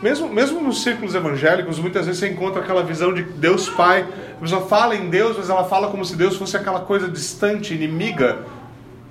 mesmo, 0.00 0.28
mesmo 0.28 0.60
nos 0.60 0.82
círculos 0.82 1.14
evangélicos, 1.14 1.78
muitas 1.78 2.06
vezes 2.06 2.20
você 2.20 2.28
encontra 2.28 2.62
aquela 2.62 2.82
visão 2.82 3.12
de 3.12 3.22
Deus 3.22 3.68
Pai. 3.68 4.06
A 4.36 4.40
pessoa 4.40 4.62
fala 4.66 4.94
em 4.94 5.10
Deus, 5.10 5.36
mas 5.36 5.50
ela 5.50 5.64
fala 5.64 5.90
como 5.90 6.04
se 6.04 6.16
Deus 6.16 6.36
fosse 6.36 6.56
aquela 6.56 6.80
coisa 6.80 7.08
distante, 7.08 7.74
inimiga. 7.74 8.38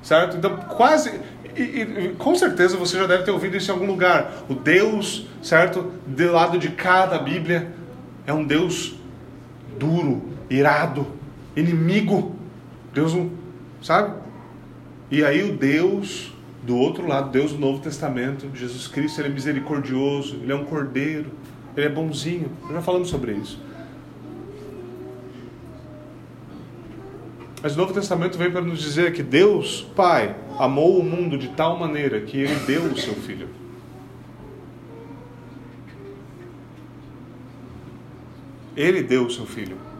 Certo? 0.01 0.37
Então, 0.37 0.55
quase. 0.55 1.19
E, 1.55 1.61
e, 1.61 2.15
com 2.17 2.33
certeza 2.33 2.77
você 2.77 2.97
já 2.97 3.05
deve 3.05 3.23
ter 3.23 3.31
ouvido 3.31 3.57
isso 3.57 3.69
em 3.69 3.73
algum 3.73 3.85
lugar. 3.85 4.45
O 4.49 4.55
Deus, 4.55 5.27
certo? 5.43 5.91
Do 6.07 6.31
lado 6.31 6.57
de 6.57 6.69
cada 6.69 7.19
Bíblia, 7.19 7.73
é 8.25 8.31
um 8.31 8.45
Deus 8.45 8.95
duro, 9.77 10.23
irado, 10.49 11.05
inimigo. 11.55 12.35
Deus 12.93 13.13
não. 13.13 13.31
Sabe? 13.81 14.13
E 15.09 15.23
aí 15.23 15.43
o 15.49 15.57
Deus 15.57 16.31
do 16.63 16.77
outro 16.77 17.07
lado, 17.07 17.31
Deus 17.31 17.53
do 17.53 17.59
Novo 17.59 17.81
Testamento, 17.81 18.49
Jesus 18.53 18.87
Cristo, 18.87 19.19
ele 19.19 19.29
é 19.29 19.31
misericordioso, 19.31 20.35
ele 20.35 20.51
é 20.51 20.55
um 20.55 20.63
cordeiro, 20.63 21.31
ele 21.75 21.85
é 21.85 21.89
bonzinho. 21.89 22.51
Nós 22.63 22.73
já 22.73 22.81
falamos 22.81 23.09
sobre 23.09 23.33
isso. 23.33 23.59
Mas 27.63 27.75
o 27.75 27.77
Novo 27.77 27.93
Testamento 27.93 28.37
vem 28.37 28.51
para 28.51 28.61
nos 28.61 28.79
dizer 28.79 29.13
que 29.13 29.21
Deus, 29.21 29.81
Pai, 29.95 30.35
amou 30.57 30.99
o 30.99 31.03
mundo 31.03 31.37
de 31.37 31.49
tal 31.49 31.77
maneira 31.77 32.21
que 32.21 32.37
ele 32.37 32.55
deu 32.65 32.83
o 32.83 32.97
seu 32.97 33.13
filho. 33.13 33.49
Ele 38.75 39.03
deu 39.03 39.25
o 39.25 39.29
seu 39.29 39.45
filho. 39.45 39.90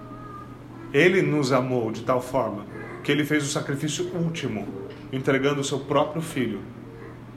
Ele 0.94 1.22
nos 1.22 1.52
amou 1.52 1.92
de 1.92 2.02
tal 2.02 2.22
forma 2.22 2.66
que 3.04 3.12
ele 3.12 3.26
fez 3.26 3.44
o 3.44 3.48
sacrifício 3.48 4.06
último 4.14 4.68
entregando 5.12 5.62
o 5.62 5.64
seu 5.64 5.80
próprio 5.80 6.22
filho 6.22 6.62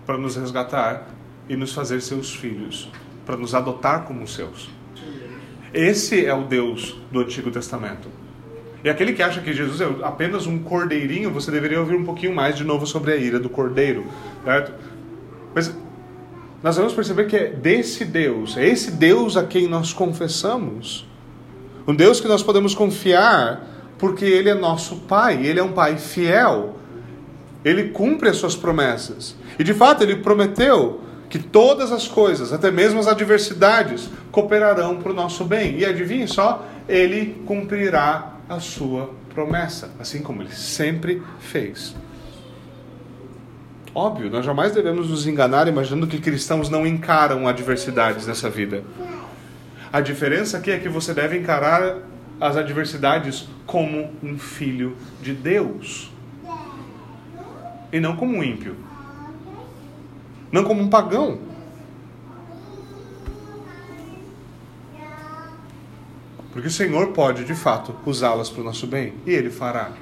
para 0.07 0.19
nos 0.19 0.37
resgatar 0.37 1.09
e 1.49 1.57
nos 1.57 1.73
fazer 1.73 2.01
seus 2.01 2.35
filhos, 2.35 2.91
para 3.25 3.37
nos 3.37 3.55
adotar 3.55 4.05
como 4.05 4.27
seus. 4.27 4.71
Esse 5.73 6.25
é 6.25 6.33
o 6.33 6.45
Deus 6.45 6.97
do 7.11 7.21
Antigo 7.21 7.51
Testamento. 7.51 8.09
E 8.85 8.89
aquele 8.89 9.15
que 9.15 9.23
acha 9.23 9.41
que 9.41 9.53
Jesus 9.53 9.81
é 9.81 9.87
apenas 10.03 10.47
um 10.47 10.59
cordeirinho, 10.59 11.31
você 11.31 11.51
deveria 11.51 11.81
ouvir 11.81 11.97
um 11.97 12.05
pouquinho 12.05 12.35
mais 12.35 12.57
de 12.57 12.65
novo 12.65 12.87
sobre 12.87 13.13
a 13.13 13.17
ira 13.17 13.41
do 13.41 13.49
cordeiro, 13.49 14.05
certo? 14.45 14.73
Mas 15.55 15.75
nós 16.63 16.77
vamos 16.77 16.93
perceber 16.93 17.27
que 17.27 17.37
é 17.37 17.49
desse 17.49 18.05
Deus, 18.05 18.57
é 18.57 18.67
esse 18.67 18.91
Deus 18.91 19.37
a 19.37 19.45
quem 19.45 19.67
nós 19.67 19.93
confessamos. 19.93 21.07
Um 21.87 21.95
Deus 21.95 22.21
que 22.21 22.29
nós 22.29 22.43
podemos 22.43 22.75
confiar 22.75 23.71
porque 23.99 24.25
ele 24.25 24.49
é 24.49 24.55
nosso 24.55 24.97
pai, 24.97 25.47
ele 25.47 25.61
é 25.61 25.63
um 25.63 25.73
pai 25.73 25.97
fiel 25.97 26.75
ele 27.65 27.89
cumpre 27.89 28.29
as 28.29 28.37
suas 28.37 28.55
promessas. 28.55 29.35
E 29.59 29.65
de 29.65 29.73
fato, 29.73 30.03
ele 30.03 30.17
prometeu 30.17 31.01
que 31.31 31.39
todas 31.39 31.91
as 31.91 32.07
coisas, 32.07 32.53
até 32.53 32.71
mesmo 32.71 33.01
as 33.01 33.09
adversidades, 33.09 34.11
cooperarão 34.31 34.99
para 34.99 35.11
o 35.11 35.15
nosso 35.15 35.45
bem. 35.45 35.79
E 35.79 35.85
adivinhe 35.85 36.29
só, 36.29 36.65
ele 36.89 37.43
cumprirá 37.47 38.35
a 38.49 38.61
sua 38.61 39.11
promessa, 39.35 39.91
assim 39.99 40.21
como 40.21 40.43
ele 40.43 40.53
sempre 40.53 41.23
fez. 41.41 41.97
Óbvio, 43.95 44.29
nós 44.29 44.45
jamais 44.45 44.73
devemos 44.73 45.09
nos 45.09 45.27
enganar 45.27 45.67
imaginando 45.67 46.07
que 46.07 46.19
cristãos 46.19 46.69
não 46.69 46.87
encaram 46.87 47.49
adversidades 47.49 48.27
nessa 48.27 48.51
vida. 48.51 48.85
A 49.95 50.01
diferença 50.01 50.59
aqui 50.59 50.73
é 50.73 50.79
que 50.81 50.89
você 50.89 51.15
deve 51.15 51.39
encarar 51.39 51.99
as 52.41 52.57
adversidades 52.57 53.49
como 53.65 54.11
um 54.21 54.37
filho 54.37 54.97
de 55.23 55.33
Deus 55.33 56.11
e 57.93 58.01
não 58.01 58.17
como 58.17 58.37
um 58.37 58.43
ímpio, 58.43 58.75
não 60.51 60.65
como 60.65 60.83
um 60.83 60.89
pagão. 60.89 61.39
Porque 66.53 66.67
o 66.67 66.73
Senhor 66.73 67.13
pode, 67.13 67.45
de 67.45 67.55
fato, 67.55 67.95
usá-las 68.05 68.51
para 68.51 68.63
o 68.63 68.65
nosso 68.65 68.89
bem, 68.89 69.15
e 69.25 69.31
Ele 69.31 69.49
fará. 69.49 69.93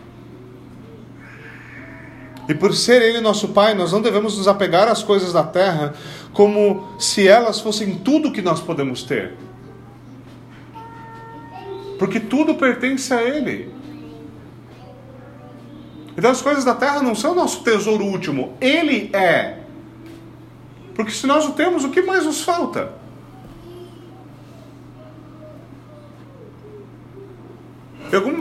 E 2.49 2.55
por 2.55 2.73
ser 2.73 3.03
Ele 3.03 3.21
nosso 3.21 3.49
Pai, 3.49 3.75
nós 3.75 3.93
não 3.93 4.01
devemos 4.01 4.39
nos 4.39 4.49
apegar 4.49 4.89
às 4.89 5.03
coisas 5.03 5.35
da 5.35 5.45
terra 5.45 5.93
como 6.33 6.97
se 6.99 7.29
elas 7.29 7.61
fossem 7.61 7.99
tudo 7.99 8.33
que 8.33 8.41
nós 8.41 8.59
podemos 8.59 9.03
ter. 9.03 9.52
Porque 12.03 12.19
tudo 12.19 12.57
pertence 12.57 13.15
a 13.15 13.23
Ele. 13.23 13.73
Então 16.17 16.33
as 16.33 16.43
coisas 16.43 16.65
da 16.65 16.75
terra 16.75 17.01
não 17.01 17.15
são 17.15 17.33
nosso 17.33 17.63
tesouro 17.63 18.05
último, 18.05 18.57
ele 18.61 19.09
é. 19.13 19.59
Porque 20.97 21.13
se 21.13 21.29
nós 21.29 21.47
o 21.47 21.53
temos, 21.53 21.85
o 21.85 21.91
que 21.91 22.03
mais 22.03 22.25
nos 22.25 22.43
falta? 22.43 22.91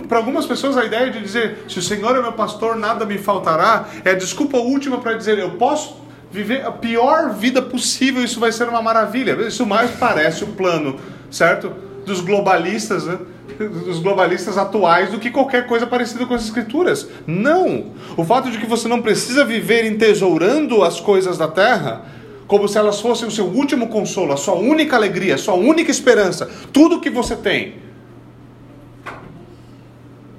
Para 0.10 0.18
algumas 0.18 0.48
pessoas, 0.48 0.76
a 0.76 0.84
ideia 0.84 1.12
de 1.12 1.22
dizer 1.22 1.66
se 1.70 1.78
o 1.78 1.84
Senhor 1.84 2.18
é 2.18 2.20
meu 2.20 2.34
pastor, 2.34 2.76
nada 2.76 3.06
me 3.06 3.20
faltará, 3.20 3.88
é 4.04 4.10
a 4.10 4.16
desculpa 4.16 4.58
última 4.58 4.98
para 4.98 5.14
dizer 5.14 5.38
eu 5.38 5.52
posso 5.52 6.02
viver 6.32 6.66
a 6.66 6.72
pior 6.72 7.30
vida 7.36 7.62
possível, 7.62 8.24
isso 8.24 8.40
vai 8.40 8.52
ser 8.52 8.68
uma 8.68 8.82
maravilha. 8.82 9.34
Isso 9.46 9.68
mais 9.68 9.92
parece 9.92 10.44
o 10.44 10.48
plano, 10.48 11.00
certo? 11.30 11.72
Dos 12.08 12.22
globalistas, 12.22 13.06
né? 13.06 13.20
Dos 13.58 14.00
globalistas 14.00 14.58
atuais 14.58 15.12
do 15.12 15.20
que 15.20 15.30
qualquer 15.30 15.68
coisa 15.68 15.86
parecida 15.88 16.26
com 16.26 16.34
as 16.34 16.44
escrituras. 16.44 17.08
Não! 17.26 17.92
O 18.18 18.24
fato 18.24 18.50
de 18.50 18.58
que 18.58 18.66
você 18.66 18.88
não 18.88 19.02
precisa 19.02 19.46
viver 19.46 19.86
entesourando 19.86 20.84
as 20.84 21.00
coisas 21.00 21.38
da 21.38 21.48
terra 21.48 22.06
como 22.48 22.68
se 22.68 22.78
elas 22.78 23.00
fossem 23.00 23.28
o 23.28 23.32
seu 23.32 23.46
último 23.46 23.88
consolo, 23.88 24.34
a 24.34 24.38
sua 24.38 24.56
única 24.56 24.98
alegria, 24.98 25.36
a 25.36 25.38
sua 25.38 25.54
única 25.54 25.90
esperança, 25.90 26.50
tudo 26.74 27.00
que 27.00 27.10
você 27.10 27.34
tem. 27.34 27.76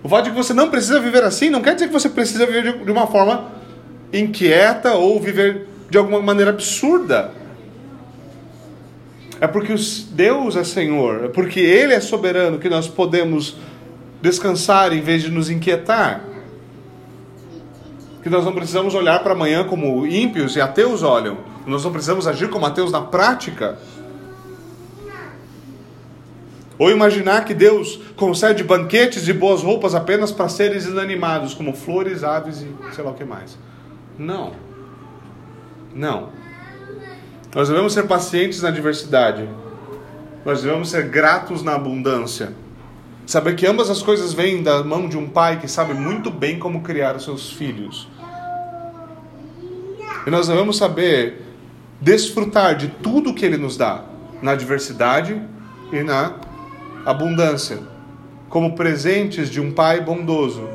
O 0.02 0.08
fato 0.10 0.24
de 0.24 0.30
que 0.30 0.36
você 0.36 0.52
não 0.52 0.68
precisa 0.68 1.00
viver 1.00 1.22
assim 1.22 1.48
não 1.48 1.62
quer 1.62 1.74
dizer 1.74 1.86
que 1.86 1.92
você 1.92 2.10
precisa 2.10 2.44
viver 2.44 2.84
de 2.84 2.90
uma 2.90 3.06
forma 3.06 3.52
inquieta 4.12 4.92
ou 4.92 5.18
viver 5.20 5.66
de 5.88 5.96
alguma 5.96 6.20
maneira 6.20 6.50
absurda. 6.50 7.32
É 9.42 9.48
porque 9.48 9.74
Deus 10.10 10.54
é 10.54 10.62
Senhor, 10.62 11.24
é 11.24 11.28
porque 11.28 11.58
Ele 11.58 11.92
é 11.92 11.98
soberano 11.98 12.60
que 12.60 12.68
nós 12.68 12.86
podemos 12.86 13.56
descansar 14.20 14.92
em 14.92 15.00
vez 15.00 15.20
de 15.20 15.32
nos 15.32 15.50
inquietar. 15.50 16.22
Que 18.22 18.30
nós 18.30 18.44
não 18.44 18.52
precisamos 18.52 18.94
olhar 18.94 19.20
para 19.20 19.32
amanhã 19.32 19.64
como 19.64 20.06
ímpios 20.06 20.54
e 20.54 20.60
ateus 20.60 21.02
olham. 21.02 21.38
Nós 21.66 21.82
não 21.82 21.90
precisamos 21.90 22.28
agir 22.28 22.50
como 22.50 22.66
ateus 22.66 22.92
na 22.92 23.00
prática. 23.00 23.80
Ou 26.78 26.92
imaginar 26.92 27.44
que 27.44 27.52
Deus 27.52 27.98
concede 28.14 28.62
banquetes 28.62 29.26
e 29.26 29.32
boas 29.32 29.60
roupas 29.60 29.92
apenas 29.92 30.30
para 30.30 30.48
seres 30.48 30.86
inanimados, 30.86 31.52
como 31.52 31.72
flores, 31.72 32.22
aves 32.22 32.60
e 32.60 32.94
sei 32.94 33.02
lá 33.02 33.10
o 33.10 33.14
que 33.14 33.24
mais. 33.24 33.58
Não. 34.16 34.52
Não. 35.92 36.41
Nós 37.54 37.68
devemos 37.68 37.92
ser 37.92 38.04
pacientes 38.04 38.62
na 38.62 38.68
adversidade. 38.68 39.46
Nós 40.44 40.62
devemos 40.62 40.88
ser 40.88 41.08
gratos 41.08 41.62
na 41.62 41.74
abundância. 41.74 42.54
Saber 43.26 43.54
que 43.54 43.66
ambas 43.66 43.90
as 43.90 44.02
coisas 44.02 44.32
vêm 44.32 44.62
da 44.62 44.82
mão 44.82 45.06
de 45.06 45.18
um 45.18 45.28
pai 45.28 45.60
que 45.60 45.68
sabe 45.68 45.92
muito 45.92 46.30
bem 46.30 46.58
como 46.58 46.80
criar 46.80 47.14
os 47.14 47.24
seus 47.24 47.52
filhos. 47.52 48.08
E 50.26 50.30
nós 50.30 50.48
devemos 50.48 50.78
saber 50.78 51.42
desfrutar 52.00 52.74
de 52.74 52.88
tudo 52.88 53.34
que 53.34 53.44
ele 53.44 53.56
nos 53.56 53.76
dá, 53.76 54.04
na 54.40 54.52
adversidade 54.52 55.40
e 55.92 56.02
na 56.02 56.36
abundância, 57.04 57.80
como 58.48 58.74
presentes 58.74 59.50
de 59.50 59.60
um 59.60 59.72
Pai 59.72 60.00
bondoso, 60.00 60.68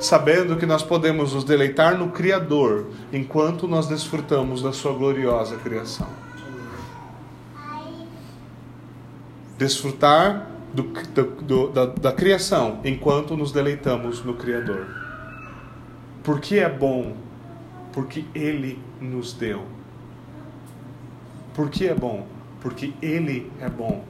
sabendo 0.00 0.56
que 0.56 0.66
nós 0.66 0.82
podemos 0.82 1.32
nos 1.32 1.44
deleitar 1.44 1.96
no 1.96 2.08
Criador 2.08 2.86
enquanto 3.12 3.68
nós 3.68 3.86
desfrutamos 3.86 4.62
da 4.62 4.72
Sua 4.72 4.92
gloriosa 4.92 5.56
criação. 5.56 6.23
Desfrutar 9.56 10.48
do, 10.74 10.82
do, 11.42 11.68
da, 11.68 11.86
da 11.86 12.12
criação 12.12 12.80
enquanto 12.84 13.36
nos 13.36 13.52
deleitamos 13.52 14.24
no 14.24 14.34
Criador. 14.34 14.86
Por 16.22 16.40
que 16.40 16.58
é 16.58 16.68
bom? 16.68 17.16
Porque 17.92 18.24
Ele 18.34 18.78
nos 19.00 19.32
deu. 19.32 19.62
Por 21.54 21.70
que 21.70 21.86
é 21.86 21.94
bom? 21.94 22.26
Porque 22.60 22.92
Ele 23.00 23.50
é 23.60 23.68
bom. 23.68 24.04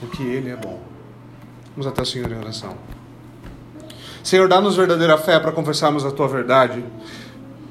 Porque 0.00 0.22
Ele 0.22 0.50
é 0.50 0.56
bom. 0.56 0.80
Vamos 1.70 1.86
até 1.86 2.02
o 2.02 2.06
Senhor 2.06 2.30
em 2.30 2.36
oração. 2.36 2.76
Senhor, 4.22 4.48
dá-nos 4.48 4.76
verdadeira 4.76 5.16
fé 5.16 5.38
para 5.40 5.52
confessarmos 5.52 6.04
a 6.04 6.10
Tua 6.10 6.28
verdade. 6.28 6.84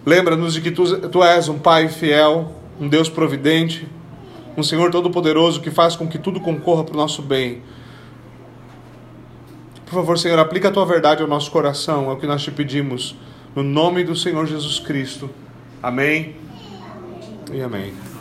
Lembra-nos 0.06 0.54
de 0.54 0.62
que 0.62 0.72
tu, 0.72 1.08
tu 1.10 1.24
és 1.24 1.48
um 1.48 1.60
Pai 1.60 1.88
fiel, 1.88 2.52
um 2.80 2.88
Deus 2.88 3.10
providente 3.10 3.88
um 4.58 4.64
Senhor 4.64 4.92
todo-poderoso 4.92 5.62
que 5.62 5.72
faz 5.72 5.96
com 5.96 6.08
que 6.08 6.18
tudo 6.18 6.40
concorra 6.40 6.84
para 6.84 6.94
o 6.94 6.98
nosso 6.98 7.22
bem. 7.22 7.62
Por 9.86 9.94
favor, 9.94 10.18
Senhor, 10.18 10.40
aplica 10.40 10.70
a 10.70 10.72
tua 10.72 10.86
verdade 10.86 11.22
ao 11.22 11.28
nosso 11.28 11.52
coração, 11.52 12.10
é 12.10 12.14
o 12.14 12.18
que 12.18 12.26
nós 12.26 12.42
te 12.42 12.52
pedimos, 12.52 13.16
no 13.56 13.62
nome 13.62 14.04
do 14.04 14.16
Senhor 14.16 14.46
Jesus 14.48 14.80
Cristo. 14.80 15.30
Amém 15.82 16.36
e 17.52 17.62
amém. 17.62 18.13